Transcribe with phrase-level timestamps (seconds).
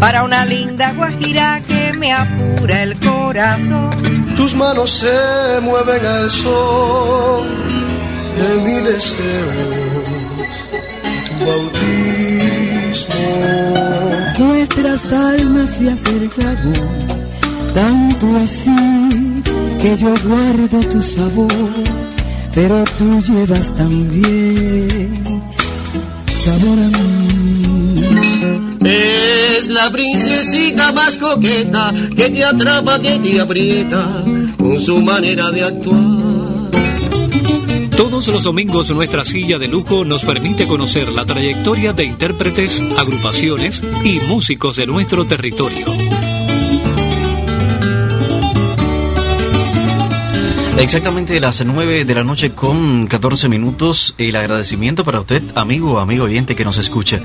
[0.00, 3.90] Para una linda guajira que me apura el corazón.
[4.36, 7.46] Tus manos se mueven al son
[8.34, 9.52] de mi deseo,
[11.26, 13.14] tu bautismo.
[14.38, 16.88] Nuestras almas se acercaron,
[17.74, 19.42] tanto así
[19.82, 21.52] que yo guardo tu sabor,
[22.54, 25.42] pero tú llevas también
[26.26, 27.20] sabor a mí.
[29.60, 34.24] Es la princesita más coqueta que te atrapa, que te aprieta
[34.56, 36.00] con su manera de actuar.
[37.94, 43.82] Todos los domingos nuestra silla de lujo nos permite conocer la trayectoria de intérpretes, agrupaciones
[44.02, 45.84] y músicos de nuestro territorio.
[50.80, 54.14] Exactamente las 9 de la noche con 14 minutos.
[54.16, 57.20] El agradecimiento para usted, amigo, amigo oyente que nos escucha.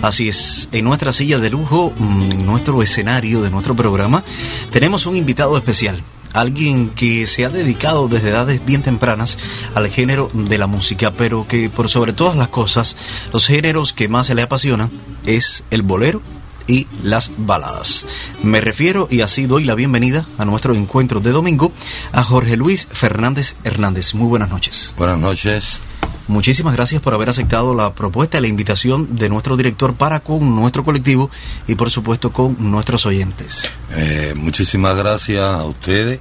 [0.00, 4.22] Así es, en nuestra silla de lujo, mm, en nuestro escenario de nuestro programa,
[4.70, 6.00] tenemos un invitado especial.
[6.32, 9.38] Alguien que se ha dedicado desde edades bien tempranas
[9.74, 12.96] al género de la música, pero que por sobre todas las cosas,
[13.32, 14.88] los géneros que más se le apasionan
[15.26, 16.22] es el bolero
[16.70, 18.06] y las baladas.
[18.42, 21.72] Me refiero y así doy la bienvenida a nuestro encuentro de domingo
[22.12, 24.14] a Jorge Luis Fernández Hernández.
[24.14, 24.94] Muy buenas noches.
[24.96, 25.80] Buenas noches.
[26.28, 30.54] Muchísimas gracias por haber aceptado la propuesta y la invitación de nuestro director para con
[30.54, 31.28] nuestro colectivo
[31.66, 33.68] y por supuesto con nuestros oyentes.
[33.90, 36.20] Eh, muchísimas gracias a ustedes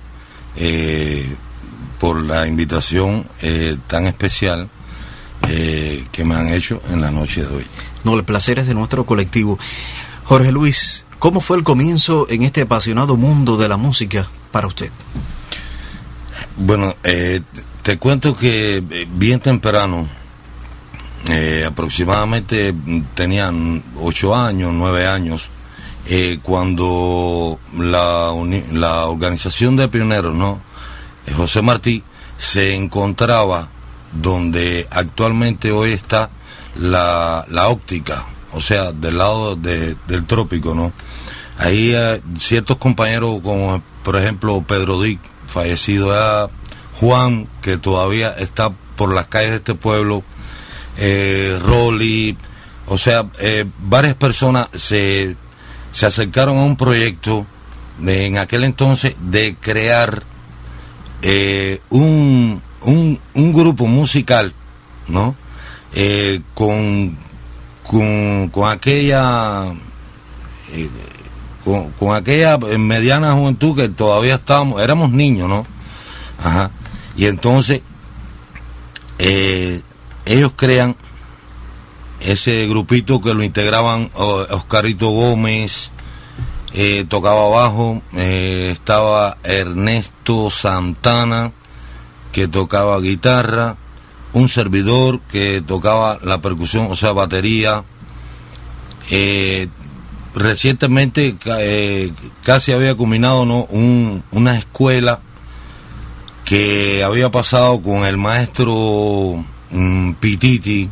[0.56, 1.36] eh,
[2.00, 4.68] por la invitación eh, tan especial
[5.48, 7.66] eh, que me han hecho en la noche de hoy.
[8.04, 9.58] No, el placer es de nuestro colectivo.
[10.30, 14.92] Jorge Luis, ¿cómo fue el comienzo en este apasionado mundo de la música para usted?
[16.56, 17.42] Bueno, eh,
[17.82, 20.08] te cuento que eh, bien temprano,
[21.30, 22.76] eh, aproximadamente
[23.16, 25.50] tenían ocho años, nueve años,
[26.06, 28.32] eh, cuando la,
[28.74, 30.62] la organización de pioneros, ¿no?
[31.36, 32.04] José Martí,
[32.38, 33.70] se encontraba
[34.14, 36.30] donde actualmente hoy está
[36.76, 40.92] la, la óptica, o sea, del lado de- del trópico, ¿no?
[41.58, 46.50] Ahí eh, ciertos compañeros como por ejemplo Pedro Dick, fallecido ya,
[47.00, 50.24] Juan, que todavía está por las calles de este pueblo,
[50.98, 52.38] eh, Rolly,
[52.88, 55.36] o sea, eh, varias personas se,
[55.92, 57.46] se acercaron a un proyecto
[58.06, 60.24] en aquel entonces de crear
[61.22, 64.54] eh, un, un, un grupo musical,
[65.08, 65.36] ¿no?
[66.54, 67.18] Con,
[67.90, 69.74] con, con aquella
[70.74, 70.90] eh,
[71.64, 75.66] con, aquella mediana juventud que todavía estábamos, éramos niños, ¿no?
[76.44, 76.70] Ajá.
[77.16, 77.82] Y entonces
[79.18, 79.82] eh,
[80.26, 80.96] ellos crean
[82.20, 85.92] ese grupito que lo integraban Oscarito Gómez,
[86.74, 91.54] eh, tocaba bajo, eh, estaba Ernesto Santana,
[92.32, 93.78] que tocaba guitarra,
[94.34, 97.84] un servidor que tocaba la percusión, o sea, batería.
[99.12, 99.68] Eh,
[100.36, 102.12] recientemente eh,
[102.44, 103.64] casi había culminado ¿no?
[103.72, 105.20] un- una escuela
[106.46, 110.90] que había pasado con el maestro mm, Pititi,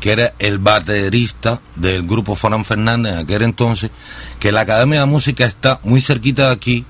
[0.00, 3.90] que era el baterista del grupo Fran Fernández en aquel entonces,
[4.38, 6.84] que la Academia de Música está muy cerquita de aquí,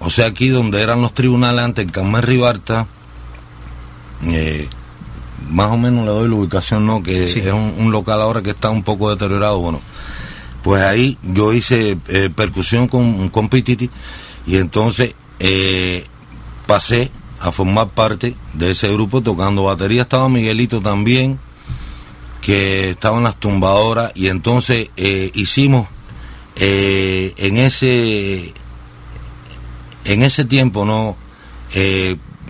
[0.00, 2.22] o sea, aquí donde eran los tribunales antes, en Carmen
[4.26, 4.68] eh,
[5.50, 7.02] más o menos le doy la ubicación, ¿no?
[7.02, 7.40] Que Sí.
[7.40, 9.80] es un, un local ahora que está un poco deteriorado, bueno.
[10.62, 13.90] Pues ahí yo hice eh, percusión con, con Pititi
[14.46, 16.06] y entonces eh,
[16.66, 17.10] pasé
[17.40, 20.02] a formar parte de ese grupo tocando batería.
[20.02, 21.38] Estaba Miguelito también,
[22.40, 25.88] que estaba en las tumbadoras y entonces eh, hicimos
[26.56, 28.54] en ese
[30.04, 31.16] en ese tiempo no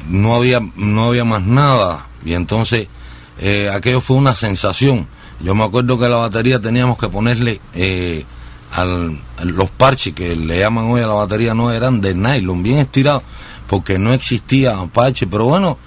[0.09, 2.89] no había no había más nada y entonces
[3.41, 5.07] eh, aquello fue una sensación.
[5.41, 8.25] Yo me acuerdo que la batería teníamos que ponerle eh,
[8.73, 12.79] al, los parches que le llaman hoy a la batería no eran de nylon bien
[12.79, 13.23] estirados
[13.67, 15.27] porque no existía parche.
[15.27, 15.79] Pero bueno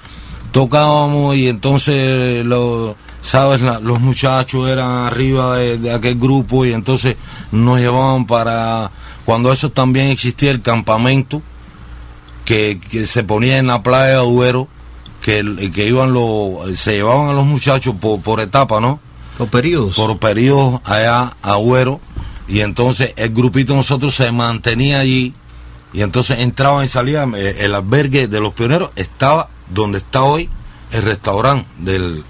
[0.52, 7.18] tocábamos y entonces lo- sabes, los muchachos eran arriba de, aquel grupo y entonces
[7.52, 8.90] nos llevaban para,
[9.26, 11.42] cuando eso también existía el campamento,
[12.46, 14.68] que, que se ponía en la playa de Duero,
[15.28, 19.00] que, que iban los, se llevaban a los muchachos por, por etapa, ¿no?
[19.38, 19.94] Los periodos.
[19.96, 22.00] por periodos allá a Agüero.
[22.48, 25.34] Y entonces el grupito de nosotros se mantenía allí.
[25.92, 27.34] Y entonces entraban y salían.
[27.36, 30.50] Eh, el albergue de los pioneros estaba donde está hoy
[30.92, 32.24] el restaurante del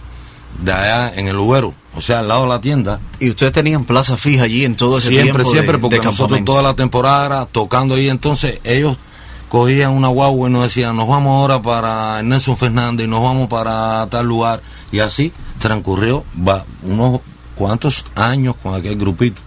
[0.63, 1.75] de allá en el Agüero.
[1.95, 2.99] O sea al lado de la tienda.
[3.19, 6.03] Y ustedes tenían plaza fija allí en todo ese siempre tiempo siempre de- porque de
[6.05, 8.09] nosotros toda la temporada era tocando ahí.
[8.09, 8.97] Entonces ellos
[9.49, 14.07] cogían una guagua y nos decían nos vamos ahora para Nelson Fernández nos vamos para
[14.09, 14.61] tal lugar
[14.91, 17.21] y así transcurrió va, unos
[17.55, 19.41] cuantos años con aquel grupito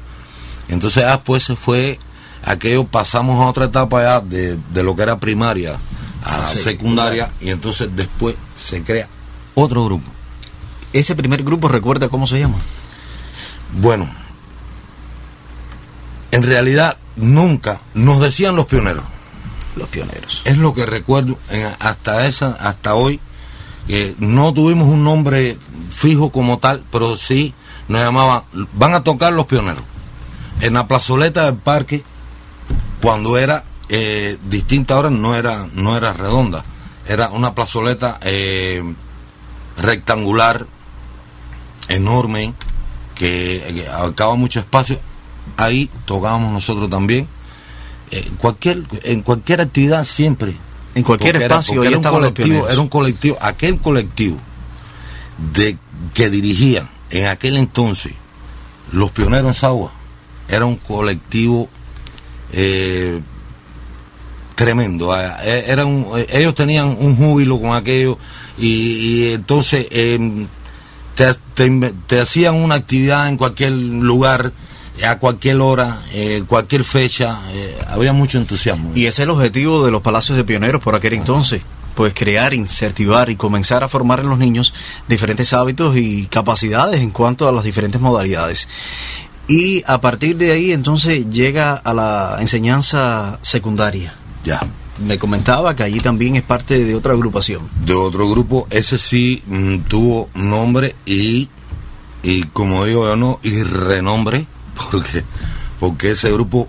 [0.68, 1.98] entonces después se fue
[2.44, 5.78] aquello pasamos a otra etapa ya de, de lo que era primaria
[6.24, 9.08] a Sí, secundaria y entonces después se crea
[9.54, 10.06] otro grupo
[10.92, 12.56] Ese primer grupo, ¿recuerda cómo se llama?
[13.80, 14.08] Bueno,
[16.32, 19.04] en realidad nunca nos decían los pioneros.
[19.76, 20.42] Los pioneros.
[20.44, 23.20] Es lo que recuerdo en- hasta esa, hasta hoy.
[24.18, 25.58] no tuvimos un nombre
[25.90, 27.54] fijo como tal, pero sí
[27.88, 28.42] nos llamaban,
[28.74, 29.82] van a tocar los pioneros.
[30.60, 32.04] En la plazoleta del parque,
[33.02, 36.62] cuando era eh, distinta ahora, no era, no era redonda,
[37.08, 38.80] era una plazoleta eh,
[39.76, 40.66] rectangular,
[41.88, 42.54] enorme,
[43.16, 45.00] que, que abarcaba mucho espacio.
[45.56, 47.26] Ahí tocábamos nosotros también.
[48.12, 50.56] Eh, cualquier, en cualquier actividad siempre.
[50.94, 54.38] En cualquier Porque era- espacio, ahí era un colectivo, era un colectivo, aquel colectivo
[55.54, 55.76] de
[56.12, 58.12] que dirigían en aquel entonces
[58.92, 59.92] los pioneros en Sagua
[60.48, 61.68] era un colectivo
[62.52, 63.20] eh,
[64.56, 65.12] tremendo.
[65.12, 68.18] ah, eh, Era un- eh, ellos tenían un júbilo con aquello
[68.58, 68.68] y,
[69.28, 70.46] y entonces em,
[71.14, 74.52] te, te te hacían una actividad en cualquier lugar,
[75.04, 77.40] a cualquier hora, eh, cualquier fecha.
[77.52, 78.92] eh, había mucho entusiasmo.
[78.94, 81.62] Y ese es el objetivo de los palacios de pioneros por aquel entonces.
[81.94, 84.72] Pues crear, incentivar y comenzar a formar en los niños
[85.08, 88.68] diferentes hábitos y capacidades en cuanto a las diferentes modalidades.
[89.48, 94.14] Y a partir de ahí entonces llega a la enseñanza secundaria.
[94.44, 94.60] ya.
[95.06, 97.62] Me comentaba que allí también es parte de otra agrupación.
[97.86, 101.48] de otro grupo, ese sí mm, tuvo nombre y,
[102.22, 104.44] y como digo yo no, y renombre,
[104.90, 105.24] porque,
[105.78, 106.68] porque ese grupo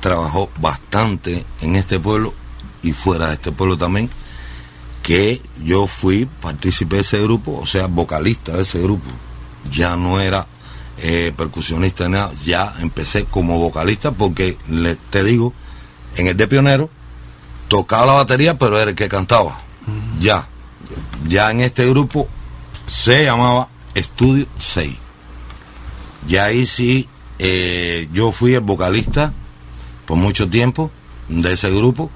[0.00, 2.32] trabajó bastante en este pueblo
[2.82, 4.08] y fuera de este pueblo también,
[5.02, 9.10] que yo fui, participé de ese grupo, o sea, vocalista de ese grupo,
[9.70, 10.46] ya no era
[10.98, 15.52] eh, percusionista ni nada, ya empecé como vocalista porque le, te digo,
[16.16, 16.90] en el de pionero,
[17.68, 19.60] tocaba la batería, pero era el que cantaba.
[20.20, 20.46] Ya.
[21.28, 22.28] Ya en este grupo
[22.86, 24.96] se llamaba Estudio 6.
[26.28, 27.08] Y ahí sí,
[27.42, 29.32] eh, yo fui el vocalista
[30.04, 30.90] por mucho tiempo
[31.30, 32.10] de ese grupo,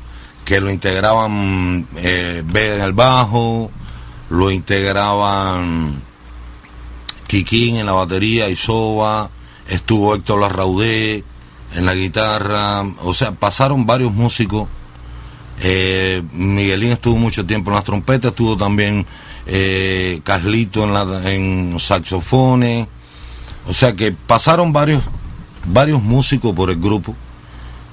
[0.45, 3.71] que lo integraban eh, B en el bajo,
[4.29, 6.03] lo integraban
[7.27, 9.31] Kikín en la batería, Isoba,
[9.67, 11.25] estuvo Héctor Larraudé
[11.75, 14.69] en la guitarra, o sea, pasaron varios músicos.
[15.63, 19.07] Eh, Miguelín estuvo mucho tiempo en las trompetas, estuvo también
[19.47, 22.89] eh, Carlito en, la, en saxofones,
[23.67, 25.03] o sea que pasaron varios,
[25.67, 27.15] varios músicos por el grupo.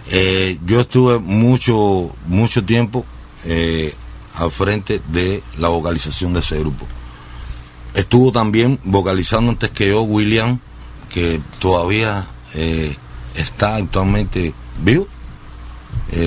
[0.10, 3.06] Eh, yo estuve mucho, mucho tiempo
[3.46, 3.94] eh,
[4.36, 6.86] al frente de la vocalización de ese grupo.
[7.94, 10.60] Estuvo también vocalizando antes que yo William,
[11.10, 12.96] que todavía eh,
[13.36, 15.08] está actualmente vivo.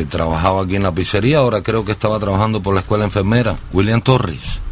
[0.08, 4.00] Trabajaba aquí en la pizzería, ahora creo que estaba trabajando por la escuela enfermera, William
[4.00, 4.62] Torres.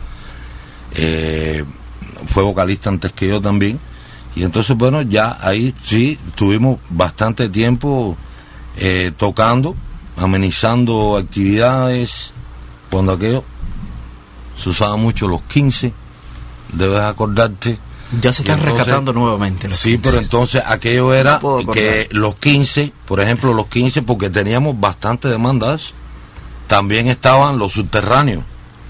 [2.28, 3.78] Fue vocalista antes que yo también.
[4.34, 8.16] Y entonces, bueno, ya ahí sí tuvimos bastante tiempo
[8.76, 9.76] eh, tocando,
[10.16, 12.32] amenizando actividades.
[12.90, 13.44] Cuando aquello
[14.56, 15.92] se usaba mucho los 15,
[16.72, 17.78] debes acordarte.
[18.20, 19.70] Ya se están entonces- rescatando nuevamente.
[19.70, 24.78] Sí, pero entonces aquello era No que los 15, por ejemplo, los 15, porque teníamos
[24.78, 25.94] bastante demandas,
[26.66, 28.44] también estaban los subterráneos,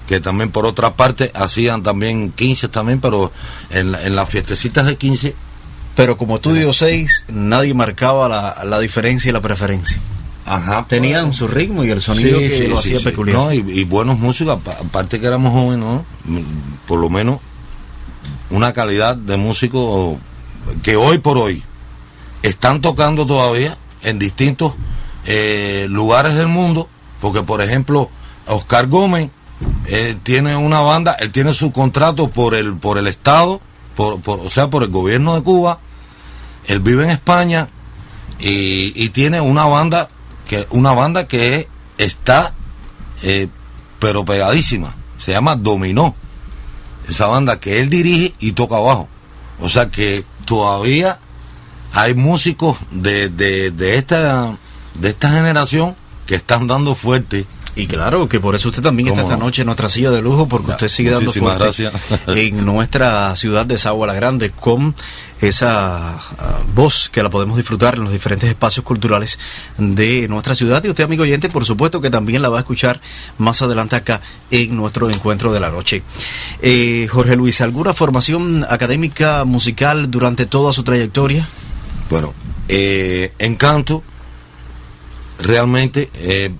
[0.07, 3.31] que también por otra parte hacían también 15 también, pero
[3.69, 5.35] en, en las fiestecitas de 15,
[5.95, 9.99] Pero como estudio 6, nadie marcaba la, la diferencia y la preferencia.
[10.45, 10.85] ajá.
[10.89, 13.37] Tenían su ritmo y el sonido Sí, que sí, lo sí, hacía peculiar.
[13.37, 16.05] No, y, y buenos músicos, apa- aparte que éramos jóvenes, ¿no?
[16.25, 16.39] Mm,
[16.87, 17.39] por lo menos
[18.49, 20.17] una calidad de músicos
[20.81, 21.63] que hoy por hoy
[22.41, 24.73] están tocando todavía en distintos
[25.25, 26.89] eh, lugares del mundo,
[27.21, 28.09] porque por ejemplo,
[28.47, 29.29] Oscar Gómez
[29.87, 33.61] eh, tiene una banda, él tiene su contrato por el, por el Estado
[33.95, 35.79] por, por, o sea, por el gobierno de Cuba.
[36.65, 37.69] Él vive en España
[38.39, 40.09] y, y tiene una banda
[40.47, 41.67] que una banda que
[41.97, 42.53] está
[43.21, 43.47] eh,
[43.99, 44.95] pero pegadísima.
[45.17, 46.15] Se llama Dominó.
[47.07, 49.09] Esa banda que él dirige y toca abajo.
[49.59, 51.19] O sea que todavía
[51.91, 54.57] hay músicos de, de, de esta
[54.95, 59.21] de esta generación que están dando fuerte y claro, que por eso usted también está
[59.21, 61.93] esta noche en nuestra silla de lujo, porque usted sigue dando fuerte gracias.
[62.27, 64.95] en nuestra ciudad de Sagua la Grande con
[65.41, 69.39] esa ah, voz que la podemos disfrutar en los diferentes espacios culturales
[69.77, 70.83] de nuestra ciudad.
[70.83, 73.01] Y usted, amigo oyente, por supuesto que también la va a escuchar
[73.39, 76.03] más adelante acá en nuestro encuentro de la noche.
[76.61, 81.47] Eh, Jorge Luis, ¿alguna formación académica musical durante toda su trayectoria?
[82.11, 82.35] Bueno,
[82.67, 84.03] eh, en canto,
[85.39, 86.11] realmente...
[86.13, 86.51] Eh,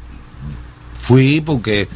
[1.03, 1.89] Fui porque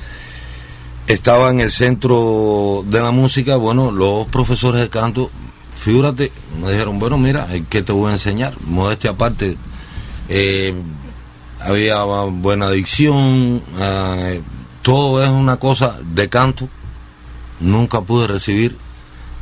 [1.08, 5.32] estaba en el centro de la música, bueno, los profesores de canto,
[5.80, 6.30] figúrate,
[6.62, 8.54] me dijeron, bueno, mira, ¿qué te voy a enseñar?
[8.66, 9.56] Modestia aparte,
[10.28, 10.76] eh,
[11.62, 14.42] había buena dicción, eh,
[14.82, 16.68] todo es una cosa de canto.
[17.62, 18.78] Nunca pude recibir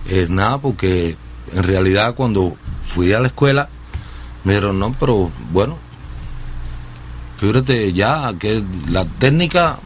[0.08, 1.18] eh, nada porque
[1.56, 3.68] en realidad cuando fui a la escuela
[4.44, 5.80] me dijeron, no, pero bueno,
[7.38, 9.80] fíjate ya que la técnica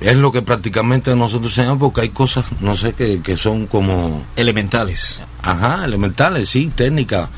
[0.00, 4.24] es lo que prácticamente nosotros enseñamos porque hay cosas, no sé, que, que son como...
[4.36, 5.22] Elementales.
[5.42, 7.30] Ajá, elementales, sí, técnica.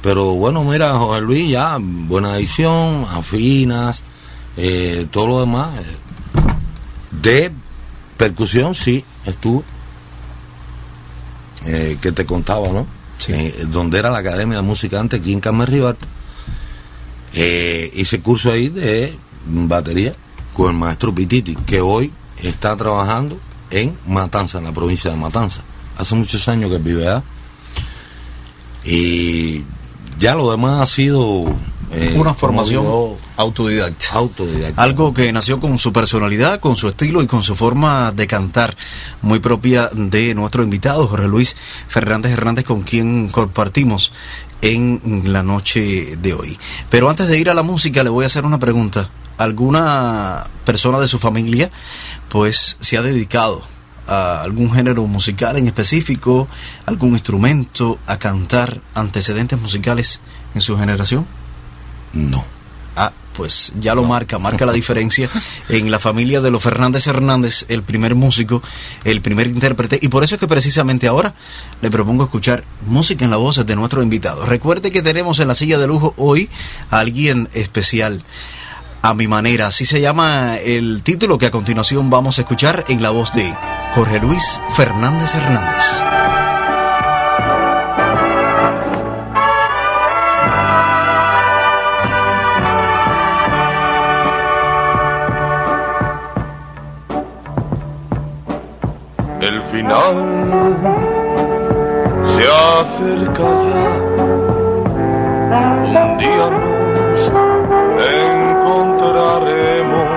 [0.00, 4.02] Pero bueno, mira, José Luis, ya, buena edición, afinas,
[4.56, 5.70] eh, todo lo demás.
[7.10, 7.52] De
[8.16, 9.62] percusión, sí, estuve.
[11.66, 12.86] Eh, que te contaba, ¿no?
[13.18, 13.32] Sí.
[13.32, 15.66] Eh, donde era la Academia de Música antes, aquí en Carmen
[17.34, 20.14] eh, hice curso ahí de batería
[20.54, 23.38] con el maestro Pititi, que hoy está trabajando
[23.70, 25.62] en Matanza, en la provincia de Matanza.
[25.98, 27.22] Hace muchos años que vive allá.
[28.84, 29.64] Y
[30.18, 31.44] ya lo demás ha sido
[31.92, 32.84] eh, una formación
[33.36, 34.06] autodidacta.
[34.12, 34.82] autodidacta.
[34.82, 38.76] Algo que nació con su personalidad, con su estilo y con su forma de cantar,
[39.22, 41.56] muy propia de nuestro invitado, Jorge Luis
[41.88, 44.12] Fernández Hernández, con quien compartimos
[44.62, 46.58] en la noche de hoy.
[46.90, 49.10] Pero antes de ir a la música, le voy a hacer una pregunta.
[49.36, 51.70] ¿Alguna persona de su familia,
[52.28, 53.62] pues, se ha dedicado
[54.06, 56.48] a algún género musical en específico,
[56.86, 60.20] algún instrumento, a cantar antecedentes musicales
[60.54, 61.26] en su generación?
[62.14, 62.44] No.
[62.96, 65.28] Ah, pues ya lo marca, marca la diferencia
[65.68, 68.62] en la familia de los Fernández Hernández, el primer músico,
[69.04, 71.34] el primer intérprete, y por eso es que precisamente ahora
[71.82, 74.46] le propongo escuchar música en la voz de nuestro invitado.
[74.46, 76.48] Recuerde que tenemos en la silla de lujo hoy
[76.90, 78.22] a alguien especial.
[79.02, 83.02] A mi manera, así se llama el título que a continuación vamos a escuchar en
[83.02, 83.54] la voz de
[83.94, 86.33] Jorge Luis Fernández Hernández.
[102.26, 102.44] Se
[102.80, 103.88] acerca ya.
[106.02, 107.20] Un día nos
[108.32, 110.10] encontraremos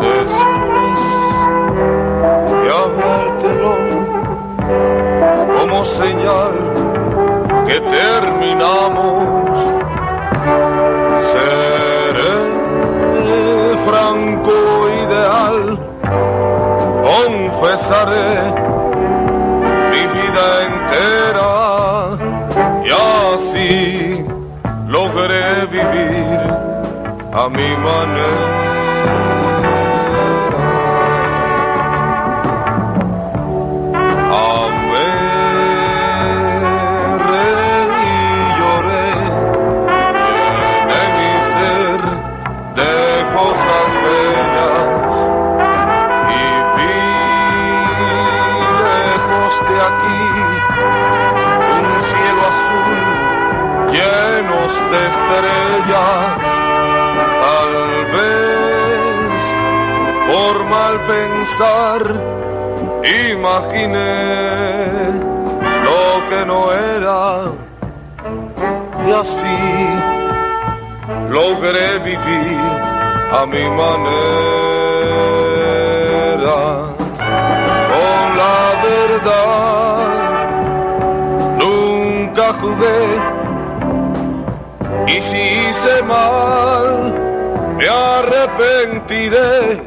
[0.00, 1.00] después
[2.62, 3.74] de hablártelo
[5.58, 6.54] como señal
[7.66, 9.41] que terminamos.
[17.62, 18.50] Confesaré
[19.90, 22.18] mi vida entera
[22.84, 22.90] y
[23.34, 24.26] así
[24.88, 26.40] logré vivir
[27.32, 28.71] a mi manera.
[61.06, 62.00] Pensar.
[63.30, 64.12] Imaginé
[65.86, 67.22] lo que no era.
[69.06, 69.62] Y así
[71.28, 72.60] logré vivir
[73.32, 74.12] a mi manera.
[77.92, 80.12] Con la verdad
[81.58, 83.02] nunca jugué.
[85.08, 87.12] Y si hice mal,
[87.76, 89.81] me arrepentiré.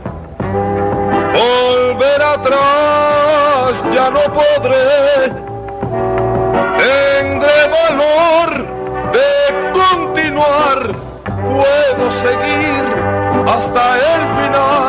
[1.35, 4.85] Volver atrás ya no podré.
[6.81, 8.49] Tendré valor
[9.15, 9.31] de
[9.79, 10.79] continuar,
[11.25, 12.83] puedo seguir
[13.47, 14.84] hasta el final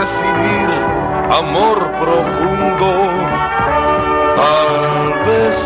[0.00, 0.70] recibir
[1.40, 2.90] amor profundo.
[4.40, 4.96] Tal
[5.28, 5.56] vez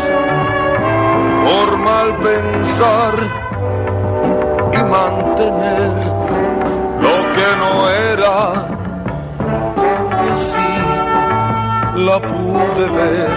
[1.45, 3.13] por mal pensar
[4.73, 5.91] y mantener
[7.05, 7.71] lo que no
[8.11, 8.35] era
[10.23, 10.71] y así
[12.07, 13.31] la pude ver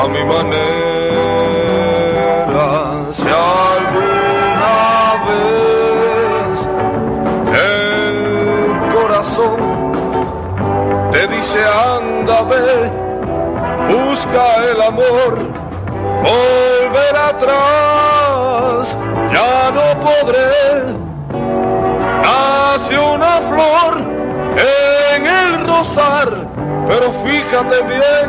[0.00, 0.72] a mi manera.
[3.12, 3.28] Si
[11.64, 12.90] anda ve,
[13.88, 15.38] busca el amor,
[16.22, 18.96] volver atrás,
[19.32, 21.02] ya no podré.
[22.22, 23.92] Nace una flor
[24.56, 26.28] en el rosar,
[26.88, 28.28] pero fíjate bien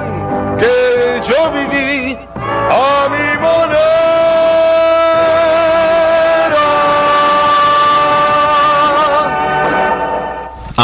[0.57, 2.17] que yo viví
[2.69, 4.12] a mi manera.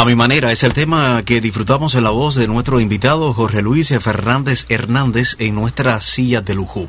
[0.00, 3.60] A mi manera es el tema que disfrutamos en la voz de nuestro invitado Jorge
[3.60, 6.88] Luis Fernández Hernández en nuestra silla de lujo.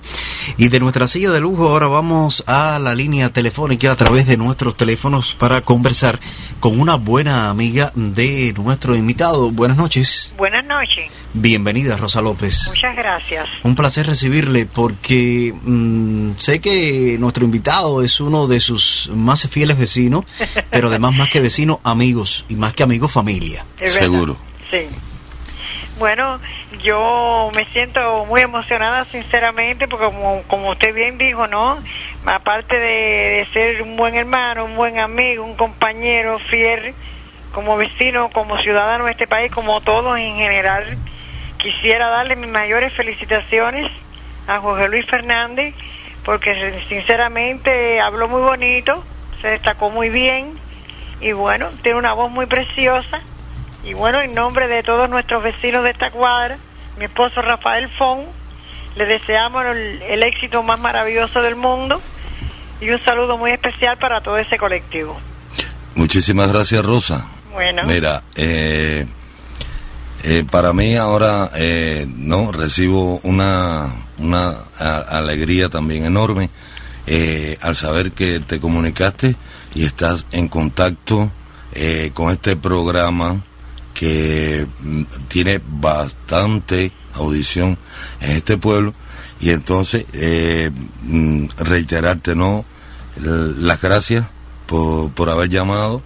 [0.56, 4.38] Y de nuestra silla de lujo ahora vamos a la línea telefónica a través de
[4.38, 6.22] nuestros teléfonos para conversar
[6.62, 9.52] con una buena amiga de nuestro invitado.
[9.52, 10.34] Buenas noches.
[10.38, 11.12] Buenas noches.
[11.34, 12.68] Bienvenida Rosa López.
[12.68, 13.48] Muchas gracias.
[13.64, 19.78] Un placer recibirle porque mm, sé que nuestro invitado es uno de sus más fieles
[19.78, 20.26] vecinos,
[20.70, 23.66] pero además más que vecinos, amigos y más que amigos, familia.
[23.80, 24.36] Es verdad.
[24.70, 24.88] Sí.
[26.00, 26.40] Bueno,
[26.82, 31.78] yo me siento muy emocionada, sinceramente, porque como, como usted bien dijo, ¿no?
[32.26, 36.96] Aparte de, de ser un buen hermano, un buen amigo, un compañero fiel,
[37.52, 40.98] como vecino, como ciudadano de este país, como todos en general,
[41.58, 43.92] quisiera darle mis mayores felicitaciones
[44.48, 45.76] a Jorge Luis Fernández,
[46.24, 49.04] porque sinceramente habló muy bonito,
[49.42, 50.58] se destacó muy bien,
[51.22, 53.22] y bueno, tiene una voz muy preciosa.
[53.84, 56.58] Y bueno, en nombre de todos nuestros vecinos de esta cuadra,
[56.98, 58.26] mi esposo Rafael Fon,
[58.96, 62.00] le deseamos el, el éxito más maravilloso del mundo
[62.80, 65.20] y un saludo muy especial para todo ese colectivo.
[65.96, 67.26] Muchísimas gracias, Rosa.
[67.54, 67.84] Bueno.
[67.86, 69.06] Mira, eh,
[70.24, 76.50] eh, para mí ahora eh, no recibo una, una a- alegría también enorme
[77.08, 79.36] eh, al saber que te comunicaste
[79.74, 81.32] y estás en contacto
[81.74, 83.44] eh, con este programa
[83.94, 87.78] que mm, tiene bastante audición
[88.20, 88.94] en este pueblo.
[89.40, 90.72] Y entonces eh,
[91.04, 92.66] mm, reiterarte no
[93.18, 94.26] las gracias
[94.68, 96.02] por, por haber llamado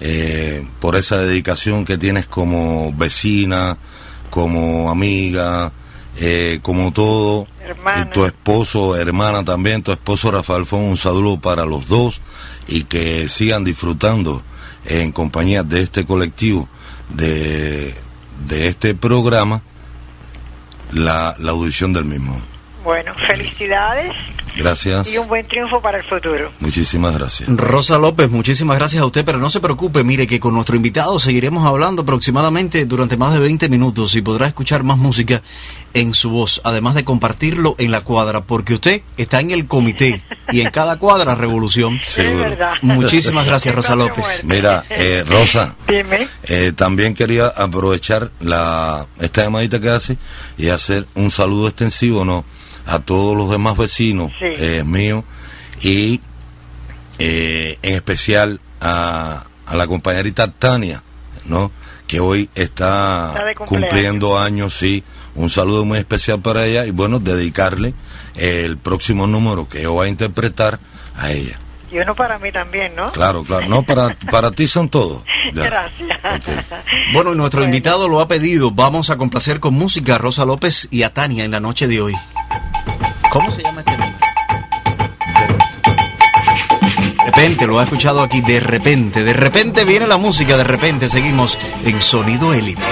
[0.00, 3.76] eh, por esa dedicación que tienes como vecina
[4.30, 5.72] como amiga
[6.62, 8.02] como todo Hermana.
[8.02, 12.20] y tu esposo hermana también tu esposo Rafael Fon un saludo para los dos
[12.66, 14.42] y que sigan disfrutando
[14.84, 16.68] en compañía de este colectivo
[17.10, 17.94] de,
[18.46, 19.62] de este programa
[20.92, 22.40] la, la audición del mismo
[22.84, 24.14] Bueno, felicidades
[24.58, 26.52] gracias y un buen triunfo para el futuro.
[26.60, 30.54] muchísimas gracias Rosa López, muchísimas gracias a usted, pero no se preocupe, mire que con
[30.54, 35.42] nuestro invitado seguiremos hablando aproximadamente durante más de 20 minutos y podrá escuchar más música
[35.94, 40.22] en su voz, además de compartirlo en la cuadra, porque usted está en el comité
[40.52, 41.98] y en cada cuadra revolución.
[42.00, 42.56] Seguro.
[42.82, 44.44] Muchísimas gracias, Rosa López.
[44.44, 46.28] Mira, eh, Rosa, Dime.
[46.44, 50.18] eh, también quería aprovechar la esta llamadita que hace
[50.56, 52.44] y hacer un saludo extensivo, ¿no?
[52.88, 54.46] A todos los demás vecinos Sí.
[54.46, 55.22] eh, míos
[55.80, 56.20] y
[57.18, 61.02] eh, en especial a, a la compañerita Tania,
[61.44, 61.70] ¿no?
[62.06, 63.34] Que hoy está,
[63.66, 65.04] cumpliendo años, sí.
[65.34, 67.92] Un saludo muy especial para ella y bueno, dedicarle
[68.34, 70.78] el próximo número que yo voy a interpretar
[71.16, 71.58] a ella.
[71.92, 73.12] Y uno para mí también, ¿no?
[73.12, 73.66] Claro, claro.
[73.68, 75.22] No, para, para ti son todos.
[75.54, 75.64] Ya.
[75.64, 76.20] Gracias.
[77.12, 78.70] Bueno, y nuestro invitado lo ha pedido.
[78.70, 82.00] Vamos a complacer con música a Rosa López y a Tania en la noche de
[82.00, 82.14] hoy.
[83.30, 84.18] ¿Cómo se llama este nombre?
[87.24, 91.08] De repente, lo ha escuchado aquí, de repente, de repente viene la música, de repente
[91.08, 92.82] seguimos en Sonido Élite.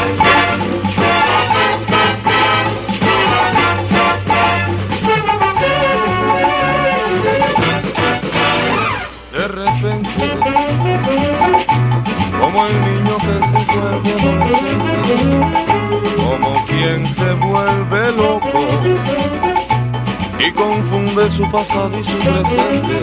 [20.67, 22.97] Confunde su pasado y su presente,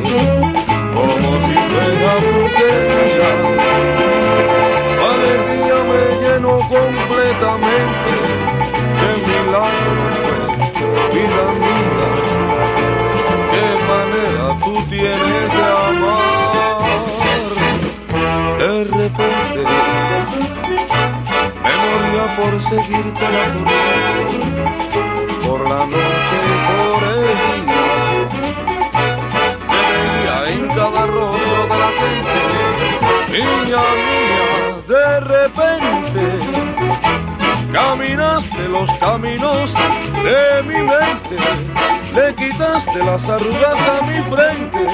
[0.94, 3.32] como si fuera brujería.
[5.12, 8.12] Alegría me llenó completamente
[9.00, 10.04] de milagro,
[11.14, 11.46] vida
[13.52, 16.24] qué manera tú tienes de amar.
[18.60, 19.62] De repente
[21.64, 25.02] me moría por seguirte la corriente,
[25.46, 26.53] por la noche
[31.08, 31.20] de
[33.38, 34.48] niña mía,
[34.88, 36.24] de repente
[37.74, 39.74] caminaste los caminos
[40.24, 41.38] de mi mente,
[42.16, 44.88] le quitaste las arrugas a mi frente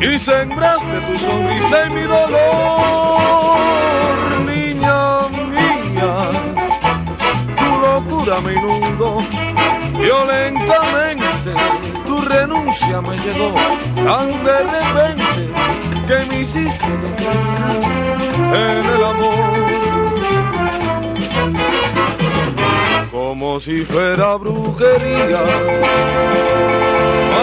[0.00, 3.58] y sembraste tu sonrisa en mi dolor,
[4.46, 6.30] niña mía.
[7.56, 9.22] Tu locura me inundó
[9.96, 11.54] violentamente,
[12.32, 13.54] renuncia me llegó
[14.04, 15.42] tan de repente
[16.08, 16.86] que me hiciste
[18.52, 19.82] en el amor.
[23.10, 25.42] Como si fuera brujería,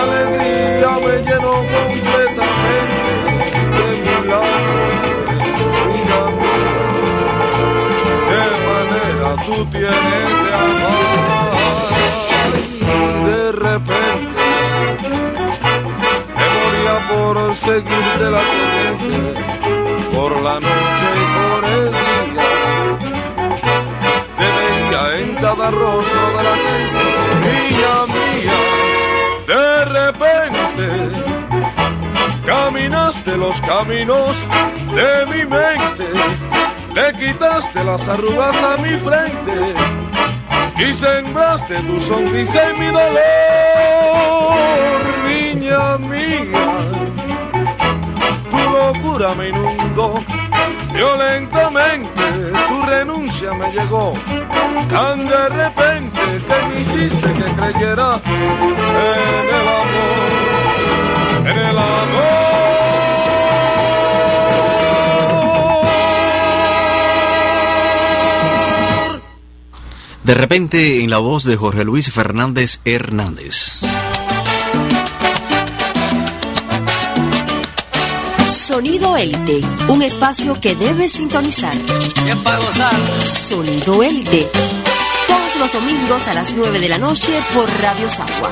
[0.01, 3.11] alegría me llenó completamente
[3.75, 4.47] de milagros.
[5.87, 6.85] Niña mía,
[8.29, 11.09] qué manera tú tienes de amar.
[13.25, 14.38] De repente
[17.09, 19.41] por seguirte la corriente,
[20.13, 22.49] por la noche y por el día.
[24.37, 27.01] Te veía en cada rostro de la gente,
[27.45, 28.59] niña mía,
[29.47, 30.85] de repente
[32.45, 34.37] caminaste los caminos
[34.95, 36.07] de mi mente,
[36.95, 39.75] le quitaste las arrugas a mi frente
[40.79, 43.19] y sembraste tu sonrisa en mi dolor,
[50.93, 52.21] violentamente,
[52.67, 54.13] tu renuncia me llegó
[54.89, 60.31] tan de repente que me hiciste que creyera en el amor,
[61.45, 62.49] en el amor.
[70.23, 73.81] De repente, en la voz de Jorge Luis Fernández Hernández.
[78.69, 81.73] Sonido Élite, un espacio que debes sintonizar.
[83.25, 84.45] Sonido Élite,
[85.27, 88.51] todos los domingos a las 9 de la noche por Radio Sagua.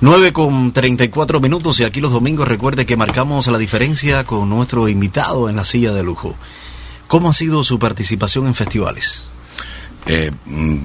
[0.00, 4.88] 9 con 34 minutos y aquí los domingos recuerde que marcamos la diferencia con nuestro
[4.88, 6.36] invitado en la silla de lujo.
[7.08, 9.24] ¿Cómo ha sido su participación en festivales?
[10.06, 10.76] Eh, mm,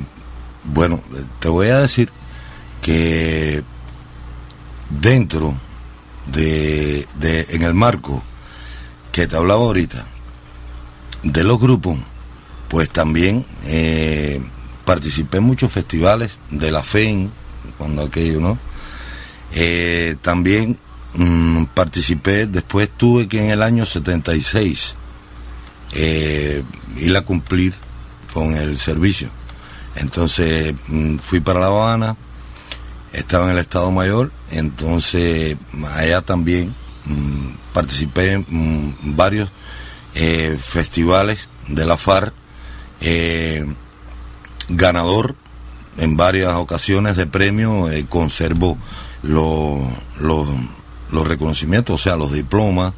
[0.74, 1.00] bueno,
[1.38, 2.10] te voy a decir
[2.82, 3.64] que
[4.90, 5.54] dentro
[6.28, 8.24] de, de- en el marco
[9.12, 10.06] que te hablaba ahorita
[11.24, 11.98] de los grupos,
[12.68, 14.42] pues también eh,
[14.86, 17.32] participé en muchos festivales de la FEN,
[17.78, 18.58] cuando aquello, ¿no?
[19.54, 20.78] Eh, también
[21.16, 24.96] mm, participé, después tuve que en el año 76
[25.94, 26.64] eh,
[26.98, 27.74] ir a cumplir
[28.34, 29.30] con el servicio.
[29.96, 32.16] Entonces mm, fui para La Habana,
[33.16, 35.58] estaba en el Estado Mayor, entonces
[35.96, 36.76] allá también
[37.06, 39.50] mm, participé en mm, varios
[40.14, 42.34] eh, festivales de la FARC,
[43.02, 43.66] eh,
[44.70, 45.36] ganador
[45.98, 48.78] en varias ocasiones de premio, eh, conservo
[49.24, 49.82] los,
[50.20, 50.48] los,
[51.28, 52.94] reconocimientos, o sea, los diplomas,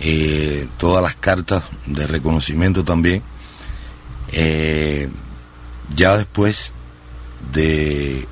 [0.00, 3.22] eh, todas las cartas de reconocimiento también.
[5.96, 6.72] Ya después
[7.52, 8.28] de,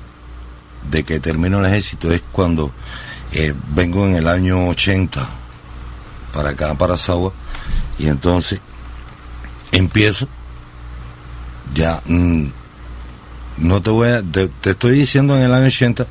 [0.89, 2.71] de que termino el ejército es cuando
[3.31, 5.27] eh, vengo en el año 80
[6.33, 7.33] para acá, para Sagua,
[7.97, 8.59] y entonces
[9.71, 10.27] empiezo.
[11.73, 12.45] Ya mm,
[13.57, 16.07] no te voy a te, te estoy diciendo en el año 80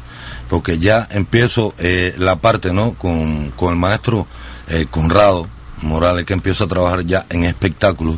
[0.48, 4.26] porque ya empiezo eh, la parte no con, con el maestro
[4.68, 5.48] eh, Conrado
[5.82, 8.16] Morales que empiezo a trabajar ya en espectáculos